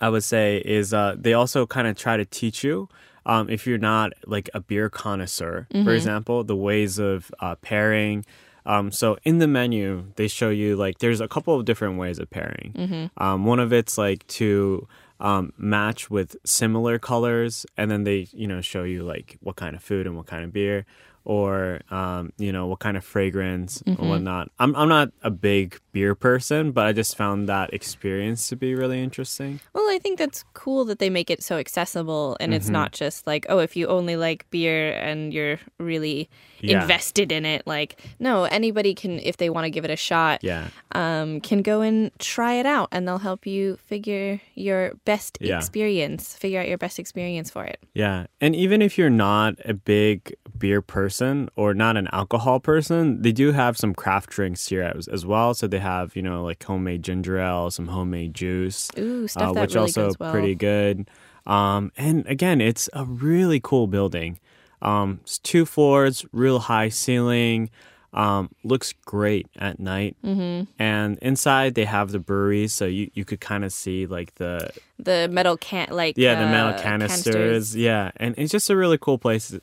I 0.00 0.08
would 0.10 0.24
say, 0.24 0.58
is 0.58 0.92
uh, 0.92 1.16
they 1.18 1.32
also 1.32 1.66
kind 1.66 1.86
of 1.88 1.96
try 1.96 2.16
to 2.16 2.24
teach 2.24 2.62
you. 2.62 2.88
Um, 3.24 3.50
if 3.50 3.66
you're 3.66 3.78
not 3.78 4.12
like 4.26 4.48
a 4.54 4.60
beer 4.60 4.88
connoisseur, 4.88 5.66
for 5.72 5.92
example, 5.92 6.44
the 6.44 6.54
ways 6.54 6.98
of 7.00 7.30
uh, 7.40 7.56
pairing. 7.56 8.24
Um, 8.64 8.92
so 8.92 9.16
in 9.24 9.38
the 9.38 9.48
menu, 9.48 10.12
they 10.14 10.28
show 10.28 10.50
you 10.50 10.76
like 10.76 10.98
there's 10.98 11.20
a 11.20 11.26
couple 11.26 11.54
of 11.58 11.64
different 11.64 11.98
ways 11.98 12.20
of 12.20 12.30
pairing. 12.30 13.10
Um, 13.16 13.44
one 13.44 13.58
of 13.58 13.72
it's 13.72 13.98
like 13.98 14.24
to 14.28 14.86
um, 15.20 15.52
match 15.56 16.10
with 16.10 16.36
similar 16.44 16.98
colors, 16.98 17.66
and 17.76 17.90
then 17.90 18.04
they 18.04 18.28
you 18.32 18.46
know 18.46 18.60
show 18.60 18.84
you 18.84 19.02
like 19.02 19.38
what 19.40 19.56
kind 19.56 19.74
of 19.74 19.82
food 19.82 20.06
and 20.06 20.16
what 20.16 20.26
kind 20.26 20.44
of 20.44 20.52
beer, 20.52 20.86
or 21.26 21.80
um, 21.90 22.32
you 22.38 22.52
know 22.52 22.66
what 22.68 22.78
kind 22.78 22.96
of 22.96 23.04
fragrance 23.04 23.82
or 23.86 24.06
whatnot. 24.08 24.50
I'm 24.58 24.74
I'm 24.76 24.88
not 24.88 25.10
a 25.22 25.30
big 25.30 25.78
beer 25.92 26.14
person, 26.14 26.70
but 26.72 26.86
I 26.86 26.92
just 26.92 27.16
found 27.16 27.48
that 27.48 27.74
experience 27.74 28.48
to 28.48 28.56
be 28.56 28.74
really 28.74 29.02
interesting. 29.02 29.60
Well, 29.74 29.88
I 29.90 29.98
think 29.98 30.18
that's 30.18 30.44
cool 30.54 30.84
that 30.86 30.98
they 31.00 31.10
make 31.10 31.28
it 31.30 31.42
so 31.42 31.56
accessible 31.58 32.36
and 32.40 32.52
Mm-hmm. 32.52 32.56
it's 32.56 32.68
not 32.70 32.92
just 32.92 33.26
like, 33.26 33.44
oh, 33.48 33.58
if 33.58 33.76
you 33.76 33.86
only 33.88 34.16
like 34.16 34.48
beer 34.50 34.92
and 34.92 35.32
you're 35.34 35.58
really 35.78 36.30
Yeah. 36.60 36.80
invested 36.82 37.32
in 37.32 37.44
it. 37.44 37.66
Like, 37.66 38.00
no, 38.18 38.44
anybody 38.44 38.94
can, 38.94 39.18
if 39.20 39.36
they 39.36 39.50
want 39.50 39.64
to 39.66 39.70
give 39.70 39.84
it 39.84 39.90
a 39.90 39.96
shot, 39.96 40.40
Yeah, 40.42 40.68
um, 40.92 41.40
can 41.40 41.60
go 41.62 41.80
and 41.82 42.10
try 42.18 42.54
it 42.54 42.66
out 42.66 42.88
and 42.92 43.06
they'll 43.06 43.18
help 43.30 43.46
you 43.46 43.76
figure 43.86 44.40
your 44.54 44.92
best 45.04 45.38
Yeah. 45.40 45.56
experience, 45.58 46.34
figure 46.36 46.60
out 46.60 46.68
your 46.68 46.78
best 46.78 46.98
experience 46.98 47.50
for 47.50 47.64
it. 47.64 47.78
yeah. 47.94 48.26
And 48.40 48.54
even 48.54 48.80
if 48.80 48.96
you're 48.98 49.10
not 49.30 49.54
a 49.64 49.74
big 49.74 50.34
beer 50.58 50.80
person 50.82 51.15
or 51.56 51.74
not 51.74 51.96
an 51.96 52.08
alcohol 52.12 52.60
person, 52.60 53.22
they 53.22 53.32
do 53.32 53.52
have 53.52 53.76
some 53.76 53.94
craft 53.94 54.30
drinks 54.30 54.68
here 54.68 54.82
as, 54.82 55.08
as 55.08 55.24
well. 55.24 55.54
So 55.54 55.66
they 55.66 55.78
have 55.78 56.14
you 56.16 56.22
know 56.22 56.44
like 56.44 56.62
homemade 56.62 57.02
ginger 57.02 57.38
ale, 57.38 57.70
some 57.70 57.88
homemade 57.88 58.34
juice. 58.34 58.90
Ooh, 58.98 59.28
stuff 59.28 59.42
uh, 59.42 59.52
that 59.52 59.60
which 59.60 59.74
really 59.74 59.82
also 59.82 60.06
goes 60.06 60.18
well. 60.18 60.32
pretty 60.32 60.54
good. 60.54 61.08
Um, 61.46 61.92
and 61.96 62.26
again, 62.26 62.60
it's 62.60 62.88
a 62.92 63.04
really 63.04 63.60
cool 63.60 63.86
building. 63.86 64.38
Um, 64.82 65.20
it's 65.22 65.38
two 65.38 65.64
floors, 65.64 66.26
real 66.32 66.58
high 66.58 66.88
ceiling. 66.90 67.70
Um, 68.12 68.48
looks 68.64 68.94
great 69.04 69.46
at 69.58 69.78
night. 69.78 70.16
Mm-hmm. 70.24 70.70
And 70.78 71.18
inside 71.20 71.74
they 71.74 71.84
have 71.84 72.12
the 72.12 72.18
brewery, 72.18 72.66
so 72.66 72.86
you, 72.86 73.10
you 73.12 73.26
could 73.26 73.40
kind 73.40 73.62
of 73.62 73.72
see 73.72 74.06
like 74.06 74.34
the 74.36 74.70
The 74.98 75.28
metal 75.30 75.56
can, 75.58 75.88
like, 75.90 76.14
yeah 76.16 76.34
the 76.34 76.46
metal 76.46 76.72
uh, 76.74 76.82
canisters. 76.82 77.76
Yeah, 77.76 78.12
and 78.16 78.34
it's 78.38 78.50
just 78.50 78.70
a 78.70 78.76
really 78.76 78.96
cool 78.96 79.18
place 79.18 79.54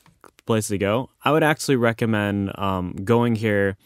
place 0.46 0.68
to 0.70 0.78
go. 0.78 1.10
I 1.24 1.32
would 1.32 1.44
actually 1.44 1.76
recommend 1.76 2.52
um, 2.58 2.94
going 3.04 3.36
here 3.36 3.78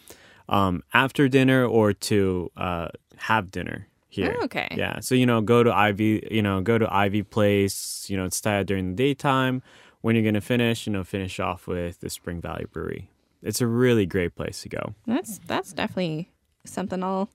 um, 0.50 0.84
after 0.94 1.28
dinner 1.28 1.66
or 1.66 1.94
to 1.94 2.52
uh, 2.58 2.88
have 3.18 3.52
dinner 3.52 3.88
here. 4.10 4.36
Oh, 4.40 4.46
okay. 4.46 4.68
Yeah. 4.76 5.00
So 5.00 5.16
you 5.16 5.26
know, 5.26 5.42
go 5.42 5.64
to 5.64 5.74
Ivy. 5.74 6.28
You 6.32 6.42
know, 6.42 6.62
go 6.62 6.78
to 6.78 6.94
Ivy 6.94 7.24
Place. 7.24 8.10
You 8.10 8.18
know, 8.18 8.30
stay 8.30 8.60
out 8.60 8.66
during 8.66 8.90
the 8.90 8.96
daytime. 8.96 9.62
When 10.02 10.16
you're 10.16 10.26
gonna 10.26 10.42
finish, 10.42 10.88
you 10.88 10.94
know, 10.94 11.04
finish 11.04 11.40
off 11.40 11.68
with 11.68 12.00
the 12.00 12.10
Spring 12.10 12.40
Valley 12.40 12.66
Brewery. 12.72 13.10
It's 13.42 13.62
a 13.62 13.68
really 13.68 14.06
great 14.06 14.36
place 14.36 14.62
to 14.62 14.70
go. 14.70 14.96
That's 15.06 15.40
that's 15.48 15.74
definitely 15.74 16.32
something 16.66 17.04
I'll 17.04 17.30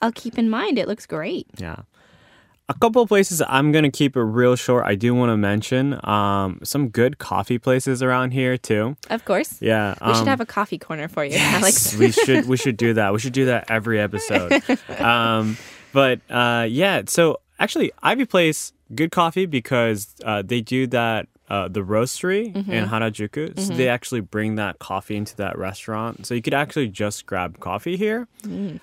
I'll 0.00 0.12
keep 0.12 0.38
in 0.38 0.50
mind. 0.50 0.78
It 0.78 0.88
looks 0.88 1.06
great. 1.06 1.46
Yeah. 1.56 1.82
A 2.74 2.78
couple 2.78 3.02
of 3.02 3.08
places 3.08 3.42
I'm 3.46 3.70
gonna 3.72 3.90
keep 3.90 4.16
it 4.16 4.22
real 4.22 4.56
short. 4.56 4.84
I 4.86 4.94
do 4.94 5.14
want 5.14 5.30
to 5.30 5.36
mention 5.36 6.00
um, 6.08 6.60
some 6.62 6.88
good 6.88 7.18
coffee 7.18 7.58
places 7.58 8.02
around 8.02 8.30
here 8.32 8.56
too. 8.56 8.96
Of 9.10 9.24
course. 9.24 9.60
Yeah, 9.60 9.94
We 10.00 10.14
should 10.14 10.22
um, 10.22 10.26
have 10.26 10.40
a 10.40 10.46
coffee 10.46 10.78
corner 10.78 11.08
for 11.08 11.24
you, 11.24 11.32
Yes, 11.36 11.54
Alex. 11.62 11.96
we 11.96 12.10
should 12.12 12.46
we 12.46 12.56
should 12.56 12.76
do 12.76 12.94
that. 12.94 13.12
We 13.12 13.18
should 13.18 13.34
do 13.34 13.46
that 13.46 13.70
every 13.70 14.00
episode. 14.00 14.62
um, 14.98 15.56
but 15.92 16.20
uh, 16.30 16.66
yeah, 16.68 17.02
so 17.06 17.40
actually, 17.58 17.92
Ivy 18.02 18.24
Place 18.24 18.72
good 18.94 19.10
coffee 19.10 19.46
because 19.46 20.14
uh, 20.24 20.42
they 20.42 20.60
do 20.60 20.86
that. 20.88 21.28
Uh, 21.52 21.68
the 21.68 21.84
roastery 21.94 22.44
in 22.76 22.88
Harajuku, 22.88 23.44
so 23.60 23.74
they 23.74 23.86
actually 23.96 24.22
bring 24.22 24.54
that 24.56 24.78
coffee 24.78 25.16
into 25.16 25.36
that 25.36 25.54
restaurant. 25.58 26.24
So 26.26 26.32
you 26.34 26.40
could 26.40 26.54
actually 26.54 26.88
just 26.88 27.26
grab 27.26 27.60
coffee 27.60 27.98
here. 27.98 28.26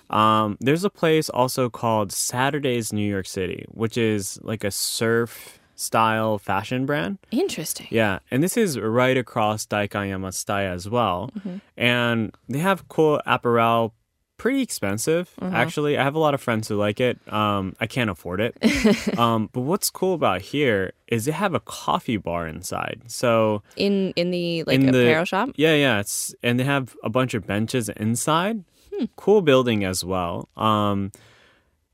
Um, 0.08 0.56
there's 0.60 0.84
a 0.84 0.90
place 1.02 1.28
also 1.28 1.68
called 1.68 2.12
Saturdays 2.12 2.92
New 2.92 3.08
York 3.16 3.26
City, 3.26 3.64
which 3.82 3.96
is 3.98 4.38
like 4.50 4.62
a 4.62 4.70
surf 4.70 5.58
style 5.74 6.38
fashion 6.38 6.86
brand. 6.86 7.18
Interesting. 7.32 7.88
Yeah, 7.90 8.20
and 8.30 8.38
this 8.44 8.56
is 8.56 8.78
right 8.78 9.16
across 9.16 9.66
Daikanyama 9.66 10.30
Tsutaya 10.30 10.70
as 10.72 10.86
well. 10.88 11.30
And 11.76 12.32
they 12.48 12.60
have 12.60 12.86
cool 12.88 13.20
apparel, 13.26 13.94
pretty 14.40 14.62
expensive, 14.62 15.28
actually. 15.42 15.98
I 15.98 16.02
have 16.02 16.14
a 16.14 16.18
lot 16.18 16.32
of 16.32 16.40
friends 16.40 16.66
who 16.66 16.76
like 16.76 16.98
it. 16.98 17.18
Um, 17.30 17.76
I 17.78 17.86
can't 17.86 18.08
afford 18.08 18.40
it. 18.40 18.56
um, 19.18 19.50
but 19.52 19.60
what's 19.60 19.90
cool 19.90 20.14
about 20.14 20.40
here 20.40 20.94
is 21.08 21.26
they 21.26 21.32
have 21.32 21.52
a 21.52 21.60
coffee 21.60 22.16
bar 22.16 22.48
inside. 22.48 23.02
So 23.08 23.62
In 23.76 24.14
in 24.16 24.30
the 24.30 24.64
like 24.64 24.80
in 24.80 24.92
the- 24.92 25.02
apparel 25.02 25.26
shop. 25.26 25.50
Yeah, 25.56 25.74
yeah. 25.74 26.00
It's 26.00 26.34
and 26.42 26.58
they 26.58 26.64
have 26.64 26.96
a 27.04 27.10
bunch 27.10 27.34
of 27.34 27.46
benches 27.46 27.90
inside. 27.90 28.64
Cool 29.16 29.42
building 29.42 29.84
as 29.84 30.04
well. 30.04 30.48
Um, 30.56 31.12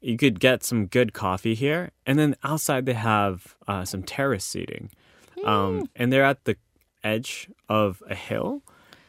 you 0.01 0.17
could 0.17 0.39
get 0.39 0.63
some 0.63 0.87
good 0.87 1.13
coffee 1.13 1.55
here, 1.57 1.91
and 2.07 2.17
then 2.17 2.37
outside 2.45 2.87
they 2.87 2.95
have 2.95 3.57
uh, 3.67 3.85
some 3.85 4.03
terrace 4.05 4.45
seating, 4.45 4.91
um, 5.45 5.89
and 5.97 6.13
they're 6.13 6.25
at 6.25 6.45
the 6.45 6.57
edge 7.03 7.49
of 7.69 8.03
a 8.09 8.15
hill. 8.15 8.63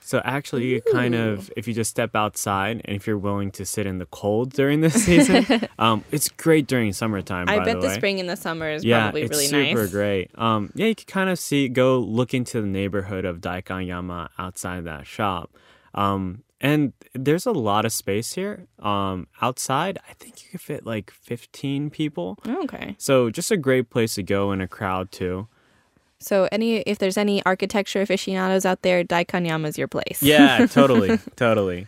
So 0.07 0.21
actually, 0.23 0.67
you 0.67 0.81
kind 0.81 1.15
of 1.15 1.51
if 1.57 1.67
you 1.67 1.73
just 1.73 1.89
step 1.89 2.15
outside, 2.15 2.81
and 2.85 2.95
if 2.95 3.05
you're 3.05 3.17
willing 3.17 3.51
to 3.51 3.65
sit 3.65 3.85
in 3.85 3.97
the 3.97 4.05
cold 4.05 4.53
during 4.53 4.79
this 4.79 4.93
season, 5.05 5.67
um, 5.79 6.05
it's 6.11 6.29
great 6.29 6.65
during 6.65 6.93
summertime. 6.93 7.49
I 7.49 7.59
by 7.59 7.65
bet 7.65 7.81
the 7.81 7.89
the 7.89 7.93
spring 7.93 8.21
and 8.21 8.29
the 8.29 8.37
summer 8.37 8.69
is 8.69 8.85
yeah, 8.85 9.01
probably 9.01 9.23
it's 9.23 9.31
really 9.31 9.47
super 9.47 9.81
nice. 9.81 9.91
great. 9.91 10.31
Um, 10.35 10.71
yeah, 10.75 10.85
you 10.85 10.95
can 10.95 11.07
kind 11.07 11.29
of 11.29 11.37
see, 11.37 11.67
go 11.67 11.99
look 11.99 12.33
into 12.33 12.61
the 12.61 12.67
neighborhood 12.67 13.25
of 13.25 13.41
Daikanyama 13.41 14.29
outside 14.39 14.85
that 14.85 15.05
shop. 15.05 15.51
Um, 15.93 16.43
and 16.61 16.93
there's 17.13 17.45
a 17.45 17.51
lot 17.51 17.83
of 17.83 17.91
space 17.91 18.31
here. 18.31 18.65
Um, 18.79 19.27
outside, 19.41 19.99
I 20.09 20.13
think 20.13 20.41
you 20.41 20.51
could 20.51 20.61
fit 20.61 20.85
like 20.85 21.11
15 21.11 21.89
people. 21.89 22.39
Okay. 22.47 22.95
So 22.97 23.29
just 23.29 23.51
a 23.51 23.57
great 23.57 23.89
place 23.89 24.15
to 24.15 24.23
go 24.23 24.53
in 24.53 24.61
a 24.61 24.69
crowd 24.69 25.11
too. 25.11 25.49
So 26.19 26.47
any 26.51 26.77
if 26.79 26.97
there's 26.97 27.17
any 27.17 27.43
architecture 27.45 28.01
aficionados 28.01 28.65
out 28.65 28.81
there, 28.81 29.03
Daikanyama 29.03 29.67
is 29.67 29.77
your 29.77 29.87
place. 29.87 30.21
Yeah, 30.21 30.65
totally, 30.71 31.19
totally. 31.35 31.87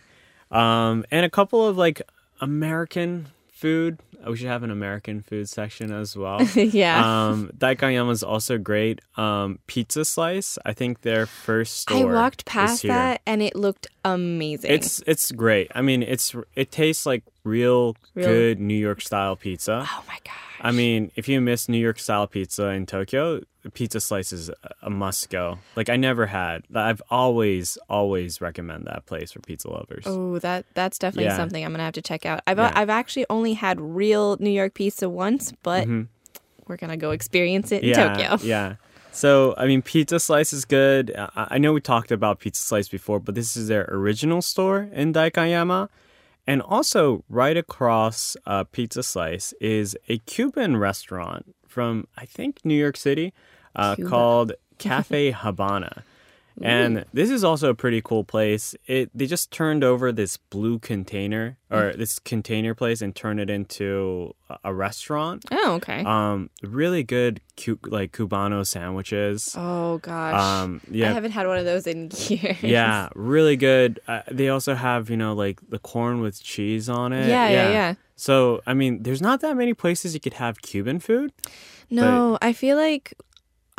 Um, 0.50 1.04
and 1.10 1.24
a 1.24 1.30
couple 1.30 1.66
of 1.66 1.76
like 1.76 2.02
American 2.40 3.28
food. 3.48 3.98
We 4.26 4.36
should 4.36 4.48
have 4.48 4.62
an 4.62 4.70
American 4.70 5.22
food 5.22 5.48
section 5.48 5.90
as 5.90 6.14
well. 6.14 6.42
yeah. 6.54 7.28
Um, 7.28 7.50
Daikanyama 7.56 8.10
is 8.10 8.22
also 8.22 8.58
great. 8.58 9.00
Um, 9.16 9.60
Pizza 9.66 10.04
Slice, 10.04 10.58
I 10.66 10.74
think 10.74 11.00
their 11.02 11.24
first 11.26 11.78
store. 11.78 12.10
I 12.10 12.22
walked 12.22 12.44
past 12.44 12.82
that 12.82 13.22
and 13.26 13.42
it 13.42 13.56
looked 13.56 13.86
amazing. 14.04 14.70
It's 14.70 15.02
it's 15.06 15.32
great. 15.32 15.70
I 15.74 15.80
mean, 15.82 16.02
it's 16.02 16.34
it 16.54 16.70
tastes 16.70 17.06
like 17.06 17.24
real, 17.44 17.96
Real- 18.14 18.26
good 18.26 18.60
New 18.60 18.74
York 18.74 19.00
style 19.00 19.36
pizza. 19.36 19.86
oh 19.90 20.04
my 20.06 20.18
gosh. 20.24 20.34
I 20.60 20.72
mean, 20.72 21.10
if 21.16 21.26
you 21.26 21.40
miss 21.40 21.68
New 21.70 21.78
York 21.78 21.98
style 21.98 22.26
pizza 22.26 22.68
in 22.68 22.84
Tokyo, 22.84 23.40
Pizza 23.74 24.00
Slice 24.00 24.32
is 24.32 24.50
a 24.82 24.88
must 24.90 25.28
go. 25.30 25.58
Like 25.76 25.88
I 25.88 25.96
never 25.96 26.26
had. 26.26 26.64
I've 26.74 27.02
always 27.10 27.76
always 27.88 28.40
recommend 28.40 28.86
that 28.86 29.06
place 29.06 29.32
for 29.32 29.40
pizza 29.40 29.68
lovers. 29.70 30.04
Oh, 30.06 30.38
that 30.38 30.64
that's 30.74 30.98
definitely 30.98 31.24
Yeah. 31.24 31.36
something 31.36 31.64
I'm 31.64 31.72
gonna 31.72 31.84
have 31.84 31.92
to 31.94 32.02
check 32.02 32.24
out. 32.26 32.40
I've 32.46 32.58
Yeah. 32.58 32.72
I've 32.74 32.90
actually 32.90 33.26
only 33.28 33.54
had 33.54 33.80
real 33.80 34.36
New 34.40 34.50
York 34.50 34.74
pizza 34.74 35.08
once, 35.08 35.52
but 35.62 35.86
we're 36.66 36.76
gonna 36.76 36.96
go 36.96 37.10
experience 37.10 37.70
it 37.72 37.82
in 37.82 37.90
Mm-hmm. 37.92 38.18
yeah, 38.20 38.28
Tokyo. 38.36 38.46
Yeah. 38.46 38.74
So, 39.12 39.54
I 39.58 39.66
mean, 39.66 39.82
Pizza 39.82 40.20
Slice 40.20 40.52
is 40.52 40.64
good. 40.64 41.12
I 41.16 41.46
I 41.50 41.58
know 41.58 41.72
we 41.72 41.80
talked 41.80 42.12
about 42.12 42.38
Pizza 42.38 42.62
Slice 42.62 42.88
before, 42.88 43.18
but 43.20 43.34
this 43.34 43.56
is 43.56 43.66
their 43.68 43.86
original 43.90 44.40
store 44.40 44.88
in 44.92 45.12
Daikanyama. 45.12 45.88
And 46.46 46.62
also, 46.62 47.22
right 47.28 47.56
across 47.56 48.36
uh, 48.46 48.64
Pizza 48.64 49.02
Slice 49.02 49.52
is 49.60 49.96
a 50.08 50.18
Cuban 50.18 50.76
restaurant 50.76 51.54
from, 51.70 52.06
I 52.16 52.26
think, 52.26 52.64
New 52.64 52.74
York 52.74 52.96
City 52.96 53.32
uh, 53.76 53.96
called 53.96 54.52
Cafe 54.78 55.30
Habana. 55.30 56.04
And 56.62 57.04
this 57.12 57.30
is 57.30 57.42
also 57.42 57.70
a 57.70 57.74
pretty 57.74 58.00
cool 58.02 58.22
place. 58.24 58.74
It 58.86 59.10
they 59.14 59.26
just 59.26 59.50
turned 59.50 59.82
over 59.82 60.12
this 60.12 60.36
blue 60.36 60.78
container 60.78 61.56
or 61.70 61.92
this 61.94 62.18
container 62.18 62.74
place 62.74 63.00
and 63.00 63.14
turned 63.14 63.40
it 63.40 63.48
into 63.48 64.34
a- 64.64 64.74
restaurant. 64.74 65.44
Oh, 65.50 65.74
okay. 65.74 66.04
Um, 66.04 66.50
really 66.62 67.02
good 67.02 67.40
cu- 67.56 67.78
like 67.86 68.12
cubano 68.12 68.66
sandwiches. 68.66 69.54
oh 69.56 69.98
gosh. 69.98 70.34
Um, 70.34 70.80
I 70.92 70.96
haven't 71.06 71.30
had 71.32 71.46
one 71.46 71.58
of 71.58 71.64
those 71.64 71.86
in 71.86 72.10
years. 72.28 72.62
yeah, 72.62 73.08
really 73.14 73.56
good. 73.56 74.00
Uh, 74.06 74.22
they 74.30 74.48
also 74.50 74.74
have 74.74 75.08
you 75.10 75.16
know 75.16 75.32
like 75.34 75.60
the 75.70 75.78
corn 75.78 76.20
with 76.20 76.42
cheese 76.42 76.88
on 76.88 77.12
it. 77.12 77.28
Yeah, 77.28 77.48
yeah, 77.48 77.70
yeah. 77.70 77.94
So 78.16 78.60
I 78.66 78.74
mean, 78.74 79.02
there's 79.02 79.22
not 79.22 79.40
that 79.40 79.56
many 79.56 79.72
places 79.72 80.12
you 80.12 80.20
could 80.20 80.34
have 80.34 80.60
Cuban 80.60 81.00
food. 81.00 81.32
No, 81.92 82.38
I 82.42 82.52
feel 82.52 82.76
like 82.76 83.14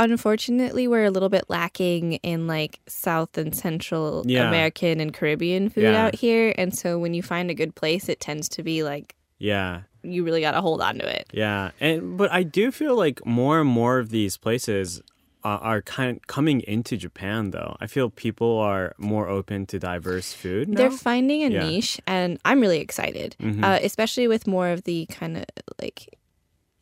unfortunately 0.02 0.88
we're 0.88 1.06
a 1.06 1.12
little 1.12 1.30
bit 1.30 1.46
lacking 1.50 2.14
in 2.24 2.48
like 2.48 2.80
South 2.88 3.38
and 3.38 3.56
Central 3.56 4.24
Yeah. 4.26 4.48
American 4.48 5.00
and 5.00 5.14
Caribbean 5.14 5.70
food 5.70 5.84
Yeah. 5.84 6.06
out 6.06 6.16
here. 6.16 6.54
And 6.58 6.76
so 6.76 6.98
when 7.00 7.14
you 7.14 7.24
find 7.24 7.50
a 7.50 7.54
good 7.54 7.76
place, 7.76 8.10
it 8.10 8.20
tends 8.20 8.50
to 8.50 8.64
be 8.64 8.84
like 8.84 9.16
Yeah, 9.40 9.82
you 10.04 10.24
really 10.24 10.42
got 10.42 10.52
to 10.52 10.62
hold 10.62 10.82
on 10.82 10.98
to 11.00 11.08
it. 11.20 11.26
yeah, 11.34 11.72
and 11.80 12.18
but 12.18 12.32
I 12.32 12.44
do 12.44 12.72
feel 12.72 12.96
like 12.96 13.26
more 13.26 13.60
and 13.62 13.70
more 13.70 14.00
of 14.00 14.10
these 14.10 14.38
places. 14.38 15.02
Uh, 15.44 15.58
are 15.64 15.82
kind 15.82 16.16
of 16.16 16.28
coming 16.28 16.62
into 16.68 16.96
Japan 16.96 17.50
though. 17.50 17.76
I 17.82 17.88
feel 17.88 18.12
people 18.12 18.60
are 18.60 18.94
more 19.00 19.28
open 19.28 19.66
to 19.66 19.80
diverse 19.80 20.34
food. 20.34 20.70
now. 20.70 20.78
They're 20.78 20.92
finding 20.92 21.42
a 21.42 21.50
Yeah. 21.50 21.62
Mm-hmm. 21.62 21.70
niche, 21.70 22.00
and 22.06 22.38
I'm 22.46 22.60
really 22.62 22.78
excited, 22.80 23.36
uh, 23.64 23.80
especially 23.82 24.28
with 24.28 24.46
more 24.46 24.68
of 24.70 24.84
the 24.84 25.08
kind 25.10 25.38
of 25.38 25.46
like 25.82 26.14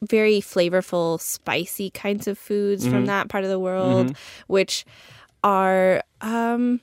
very 0.01 0.39
flavorful, 0.41 1.19
spicy 1.19 1.89
kinds 1.89 2.27
of 2.27 2.37
foods 2.37 2.83
Mm-hmm. 2.83 2.93
from 2.93 3.05
that 3.07 3.27
part 3.29 3.43
of 3.43 3.49
the 3.49 3.59
world, 3.59 4.15
which 4.47 4.85
are 5.43 6.03
um, 6.21 6.79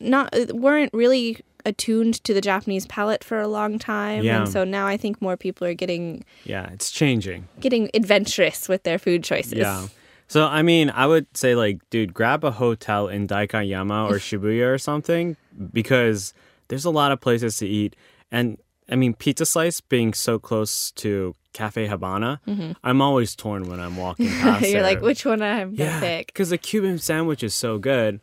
not 0.00 0.32
weren't 0.52 0.92
really 0.92 1.38
attuned 1.64 2.22
to 2.24 2.34
the 2.34 2.40
Japanese 2.40 2.86
palate 2.86 3.22
for 3.22 3.38
a 3.40 3.46
long 3.46 3.78
time, 3.78 4.24
Yeah. 4.24 4.38
and 4.42 4.48
so 4.48 4.64
now 4.64 4.86
I 4.86 4.96
think 4.96 5.22
more 5.22 5.36
people 5.36 5.66
are 5.66 5.74
getting 5.74 6.24
yeah, 6.44 6.68
it's 6.72 6.90
changing. 6.90 7.46
getting 7.60 7.88
adventurous 7.94 8.68
with 8.68 8.82
their 8.82 8.98
food 8.98 9.22
choices. 9.22 9.54
Yeah. 9.58 9.86
So 10.26 10.46
I 10.46 10.62
mean, 10.62 10.90
I 10.90 11.06
would 11.06 11.26
say 11.36 11.54
like, 11.54 11.78
dude, 11.90 12.14
grab 12.14 12.42
a 12.42 12.50
hotel 12.50 13.06
in 13.08 13.28
Daikanyama 13.28 14.10
or 14.10 14.14
Shibuya 14.18 14.74
or 14.74 14.78
something 14.78 15.36
because 15.72 16.34
there's 16.68 16.84
a 16.84 16.90
lot 16.90 17.12
of 17.12 17.20
places 17.20 17.58
to 17.58 17.66
eat. 17.68 17.94
And 18.32 18.58
I 18.90 18.96
mean, 18.96 19.14
Pizza 19.14 19.46
Slice 19.46 19.80
being 19.80 20.14
so 20.14 20.38
close 20.38 20.90
to 20.92 21.34
Cafe 21.52 21.86
Habana, 21.86 22.40
mm-hmm. 22.46 22.72
I'm 22.82 23.00
always 23.02 23.34
torn 23.36 23.68
when 23.68 23.80
I'm 23.80 23.96
walking 23.96 24.28
past. 24.40 24.68
You're 24.68 24.82
like, 24.82 25.00
which 25.00 25.24
one 25.24 25.42
I'm 25.42 25.74
gonna 25.74 25.90
yeah, 25.90 26.00
pick? 26.00 26.26
because 26.28 26.50
the 26.50 26.58
Cuban 26.58 26.98
sandwich 26.98 27.42
is 27.42 27.54
so 27.54 27.78
good, 27.78 28.20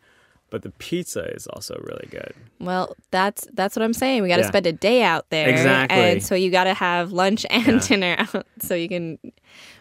but 0.49 0.63
the 0.63 0.71
pizza 0.71 1.31
is 1.35 1.45
also 1.47 1.75
really 1.85 2.07
good. 2.09 2.33
Well, 2.59 2.95
that's 3.11 3.47
that's 3.53 3.75
what 3.75 3.83
I'm 3.83 3.93
saying. 3.93 4.23
We 4.23 4.29
got 4.29 4.37
to 4.37 4.41
Yeah. 4.43 4.47
spend 4.47 4.65
a 4.65 4.71
day 4.73 5.03
out 5.03 5.29
there, 5.29 5.47
Exactly. 5.49 5.97
and 5.97 6.23
so 6.23 6.33
you 6.35 6.49
got 6.51 6.63
to 6.65 6.73
have 6.73 7.11
lunch 7.11 7.45
and 7.49 7.79
dinner 7.87 8.15
out, 8.17 8.45
so 8.59 8.73
you 8.75 8.89
can 8.89 9.19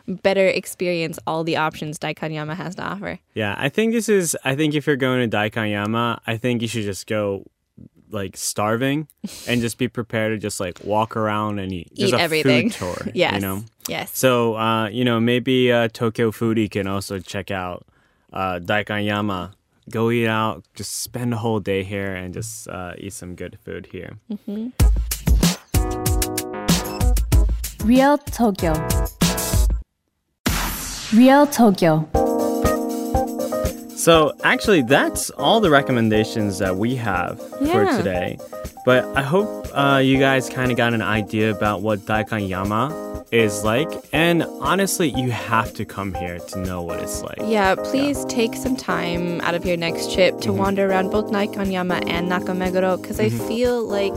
better 0.06 0.46
experience 0.46 1.18
all 1.26 1.44
the 1.44 1.56
options 1.56 1.98
Daikanyama 1.98 2.54
has 2.54 2.74
to 2.76 2.82
offer. 2.82 3.18
Yeah, 3.34 3.54
I 3.58 3.68
think 3.68 3.92
this 3.92 4.08
is. 4.08 4.36
I 4.44 4.54
think 4.56 4.74
if 4.74 4.86
you're 4.86 4.96
going 4.96 5.28
to 5.28 5.36
Daikanyama, 5.36 6.20
I 6.26 6.36
think 6.36 6.62
you 6.62 6.68
should 6.68 6.84
just 6.84 7.06
go 7.06 7.44
like 8.10 8.36
starving 8.36 9.08
and 9.46 9.60
just 9.60 9.78
be 9.78 9.88
prepared 9.88 10.32
to 10.32 10.38
just 10.38 10.60
like 10.60 10.78
walk 10.84 11.16
around 11.16 11.58
and 11.58 11.72
eat. 11.72 11.88
Just 11.94 12.12
Eat 12.14 12.16
a 12.16 12.20
everything. 12.22 12.70
food 12.70 12.78
tour. 12.96 13.08
Yes. 13.14 13.34
You 13.34 13.40
know. 13.40 13.64
Yes. 13.88 14.16
So 14.16 14.56
uh, 14.56 14.88
you 14.88 15.04
know 15.04 15.20
maybe 15.20 15.72
uh, 15.72 15.88
Tokyo 15.88 16.30
Foodie 16.30 16.70
can 16.70 16.86
also 16.86 17.18
check 17.18 17.50
out 17.50 17.86
uh, 18.32 18.58
Daikanyama. 18.62 19.52
Go 19.90 20.10
eat 20.10 20.26
out. 20.26 20.64
Just 20.74 20.96
spend 21.02 21.32
a 21.32 21.38
whole 21.38 21.60
day 21.60 21.82
here 21.82 22.14
and 22.14 22.34
just 22.34 22.68
uh, 22.68 22.92
eat 22.98 23.14
some 23.14 23.34
good 23.34 23.58
food 23.64 23.88
here. 23.92 24.18
Mm-hmm. 24.30 24.68
Real 27.86 28.18
Tokyo. 28.18 28.74
Real 31.14 31.46
Tokyo. 31.46 32.27
So 33.98 34.32
actually, 34.44 34.82
that's 34.82 35.28
all 35.30 35.60
the 35.60 35.70
recommendations 35.70 36.58
that 36.60 36.76
we 36.76 36.94
have 36.96 37.40
for 37.58 37.64
Yeah. 37.84 37.96
today. 37.98 38.38
But 38.84 39.04
I 39.16 39.22
hope 39.22 39.66
uh, 39.74 39.98
you 40.02 40.18
guys 40.18 40.48
kind 40.48 40.70
of 40.70 40.76
got 40.76 40.94
an 40.94 41.02
idea 41.02 41.50
about 41.50 41.82
what 41.82 41.98
Daikanyama 42.00 43.26
is 43.32 43.64
like. 43.64 43.88
And 44.12 44.44
honestly, 44.60 45.08
you 45.10 45.30
have 45.32 45.74
to 45.74 45.84
come 45.84 46.14
here 46.14 46.38
to 46.38 46.58
know 46.60 46.80
what 46.80 47.00
it's 47.00 47.22
like. 47.22 47.38
yeah, 47.42 47.74
please 47.74 48.24
take 48.26 48.54
some 48.54 48.76
time 48.76 49.40
out 49.42 49.54
of 49.54 49.66
your 49.66 49.76
next 49.76 50.12
trip 50.14 50.40
to 50.42 50.52
wander 50.52 50.86
around 50.88 51.10
both 51.10 51.30
Daikanyama 51.32 52.08
and 52.08 52.30
Nakameguro 52.30 53.02
because 53.02 53.18
I 53.20 53.28
feel 53.30 53.82
like 53.82 54.14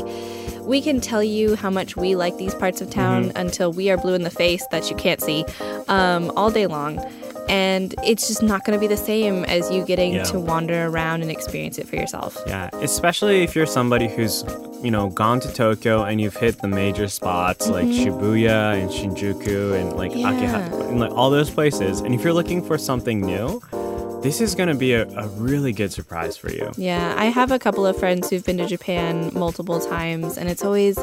we 0.62 0.80
can 0.80 1.02
tell 1.02 1.24
you 1.24 1.56
how 1.56 1.72
much 1.72 1.98
we 1.98 2.16
like 2.16 2.38
these 2.38 2.54
parts 2.56 2.82
of 2.82 2.90
town 2.92 3.32
until 3.36 3.74
we 3.74 3.90
are 3.90 3.98
blue 3.98 4.14
in 4.14 4.22
the 4.22 4.30
face 4.30 4.66
that 4.72 4.90
you 4.92 4.96
can't 4.96 5.20
see 5.20 5.44
um, 5.90 6.32
all 6.38 6.52
day 6.52 6.68
long. 6.68 7.04
And 7.52 7.94
it's 8.04 8.30
just 8.30 8.42
not 8.42 8.64
going 8.64 8.78
to 8.78 8.80
be 8.80 8.88
the 8.88 8.96
same 8.96 9.44
as 9.46 9.70
you 9.70 9.84
getting 9.86 10.14
Yeah. 10.14 10.24
to 10.32 10.40
wander 10.40 10.86
around 10.88 11.22
and 11.22 11.30
experience 11.30 11.78
it 11.78 11.86
for 11.88 11.98
yourself. 11.98 12.38
Yeah, 12.48 12.70
especially 12.76 13.44
if 13.44 13.56
you're 13.56 13.66
somebody 13.66 14.08
who's, 14.08 14.46
you 14.82 14.90
know, 14.90 15.10
gone 15.10 15.42
to 15.42 15.54
Tokyo 15.54 16.04
and 16.04 16.22
you've 16.22 16.38
hit 16.38 16.62
the 16.62 16.70
major 16.70 17.10
spots 17.10 17.68
like 17.68 17.86
mm-hmm. 17.86 18.08
Shibuya 18.08 18.82
and 18.82 18.90
Shinjuku 18.90 19.78
and 19.80 19.94
like 19.94 20.16
Yeah. 20.16 20.32
Akihabara 20.32 20.90
and 20.90 21.00
like 21.02 21.12
all 21.12 21.30
those 21.30 21.50
places. 21.50 22.00
And 22.00 22.16
if 22.16 22.24
you're 22.24 22.34
looking 22.34 22.64
for 22.64 22.78
something 22.78 23.20
new, 23.20 23.62
this 24.22 24.40
is 24.42 24.56
going 24.56 24.70
to 24.70 24.76
be 24.76 24.94
a, 24.94 25.08
a 25.18 25.28
really 25.30 25.74
good 25.74 25.92
surprise 25.92 26.38
for 26.38 26.52
you. 26.52 26.72
Yeah, 26.78 27.16
I 27.18 27.26
have 27.26 27.52
a 27.52 27.60
couple 27.60 27.86
of 27.86 27.98
friends 27.98 28.30
who've 28.30 28.46
been 28.46 28.58
to 28.58 28.68
Japan 28.68 29.32
multiple 29.34 29.80
times, 29.80 30.38
and 30.38 30.50
it's 30.50 30.64
always, 30.64 30.98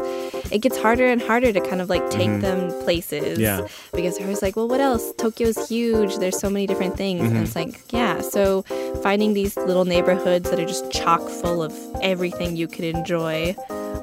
it 0.51 0.61
gets 0.61 0.79
harder 0.79 1.07
and 1.07 1.21
harder 1.21 1.53
to 1.53 1.61
kind 1.61 1.81
of 1.81 1.89
like 1.89 2.09
take 2.11 2.41
them 2.41 2.71
places. 2.85 3.39
Mm-hmm. 3.39 3.41
Yeah. 3.63 3.67
Because 3.93 4.17
they're 4.19 4.27
always 4.27 4.43
like, 4.43 4.57
well, 4.57 4.69
what 4.69 4.81
else? 4.81 5.13
Tokyo's 5.15 5.69
huge. 5.69 6.17
There's 6.19 6.39
so 6.39 6.49
many 6.49 6.67
different 6.67 6.97
things. 6.97 7.23
And 7.29 7.39
it's 7.39 7.55
Mm-hmm. 7.55 7.71
like, 7.71 7.93
yeah. 7.93 8.21
So 8.21 8.63
finding 9.03 9.35
these 9.35 9.57
little 9.57 9.85
neighborhoods 9.85 10.49
that 10.51 10.59
are 10.61 10.67
just 10.67 10.91
chock 10.93 11.21
full 11.29 11.63
of 11.63 11.75
everything 12.01 12.57
you 12.57 12.69
could 12.69 12.85
enjoy. 12.85 13.55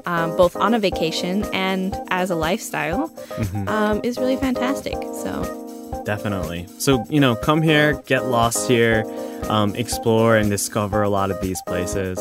Um, 0.04 0.36
both 0.36 0.54
on 0.54 0.72
a 0.72 0.78
vacation 0.78 1.44
and 1.52 1.92
as 2.10 2.30
a 2.30 2.36
lifestyle, 2.36 3.08
Mm-hmm. 3.08 3.68
um, 3.68 4.00
is 4.04 4.18
really 4.18 4.36
fantastic. 4.36 4.94
So, 4.94 5.65
Definitely. 6.04 6.66
So, 6.78 7.04
you 7.08 7.20
know, 7.20 7.34
come 7.34 7.62
here, 7.62 8.00
get 8.06 8.26
lost 8.26 8.68
here, 8.68 9.04
um, 9.48 9.74
explore 9.74 10.36
and 10.36 10.48
discover 10.48 11.02
a 11.02 11.08
lot 11.08 11.30
of 11.30 11.40
these 11.40 11.60
places. 11.62 12.18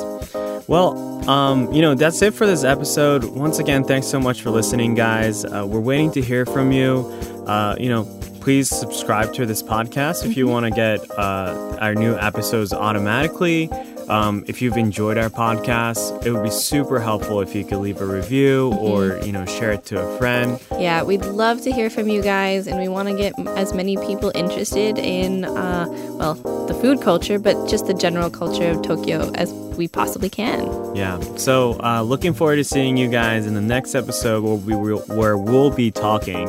Well, 0.68 1.30
um, 1.30 1.72
you 1.72 1.82
know, 1.82 1.94
that's 1.94 2.22
it 2.22 2.34
for 2.34 2.48
this 2.48 2.64
episode. 2.64 3.24
Once 3.24 3.60
again, 3.60 3.84
thanks 3.84 4.08
so 4.08 4.20
much 4.20 4.42
for 4.42 4.50
listening, 4.50 4.96
guys. 4.96 5.46
Uh, 5.46 5.66
we're 5.68 5.80
waiting 5.80 6.12
to 6.14 6.22
hear 6.22 6.46
from 6.46 6.72
you. 6.72 7.06
Uh, 7.46 7.76
you 7.80 7.90
know, 7.90 8.06
please 8.42 8.70
subscribe 8.70 9.34
to 9.34 9.46
this 9.46 9.62
podcast 9.62 10.26
if 10.26 10.36
you 10.38 10.48
want 10.48 10.66
to 10.66 10.72
get 10.72 11.00
uh, 11.18 11.78
our 11.80 11.94
new 11.94 12.16
episodes 12.16 12.74
automatically. 12.74 13.70
Um, 14.10 14.44
if 14.48 14.62
you've 14.62 14.78
enjoyed 14.78 15.18
our 15.18 15.30
podcast, 15.30 16.26
it 16.26 16.32
would 16.32 16.44
be 16.44 16.52
super 16.52 17.00
helpful 17.00 17.42
if 17.42 17.56
you 17.56 17.64
could 17.64 17.80
leave 17.80 18.02
a 18.02 18.06
review 18.06 18.74
or, 18.80 19.20
you 19.24 19.32
know, 19.32 19.46
share 19.46 19.72
it 19.72 19.86
to 19.86 20.00
a 20.00 20.18
friend. 20.18 20.60
Yeah, 20.80 21.04
we'd 21.04 21.26
love 21.26 21.62
to 21.62 21.72
hear 21.72 21.90
from 21.90 22.08
you 22.08 22.22
guys, 22.22 22.68
and 22.68 22.80
we 22.80 22.88
want 22.88 23.10
to 23.10 23.16
get 23.16 23.34
as 23.58 23.74
many 23.74 23.98
people 23.98 24.32
interested 24.36 24.98
in, 24.98 25.46
uh, 25.46 25.88
well, 25.90 26.36
the 26.68 26.74
food 26.74 27.02
culture, 27.02 27.40
but 27.40 27.68
just 27.68 27.88
the 27.88 27.94
general 27.94 28.30
culture 28.30 28.70
of 28.70 28.82
Tokyo 28.82 29.32
as 29.34 29.52
we 29.78 29.88
possibly 29.88 30.30
can. 30.30 30.96
Yeah. 30.96 31.20
So, 31.36 31.80
uh, 31.84 32.02
looking 32.02 32.34
forward 32.34 32.58
to 32.58 32.64
seeing 32.64 32.98
you 32.98 33.10
guys 33.10 33.46
in 33.46 33.54
the 33.54 33.62
next 33.62 33.96
episode 33.96 34.44
where, 34.44 34.56
we 34.56 34.76
will, 34.76 35.00
where 35.16 35.38
we'll 35.38 35.72
be 35.72 35.92
talking 35.92 36.48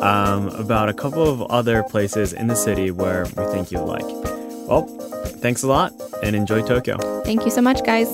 um, 0.00 0.48
about 0.48 0.88
a 0.88 0.94
couple 0.94 1.28
of 1.28 1.42
other 1.50 1.82
places 1.82 2.32
in 2.32 2.46
the 2.46 2.54
city 2.54 2.90
where 2.90 3.24
we 3.36 3.44
think 3.46 3.72
you'll 3.72 3.86
like. 3.86 4.37
Well, 4.68 4.86
thanks 5.40 5.62
a 5.62 5.66
lot 5.66 5.92
and 6.22 6.36
enjoy 6.36 6.62
Tokyo. 6.62 6.98
Thank 7.22 7.44
you 7.44 7.50
so 7.50 7.62
much, 7.62 7.82
guys. 7.84 8.08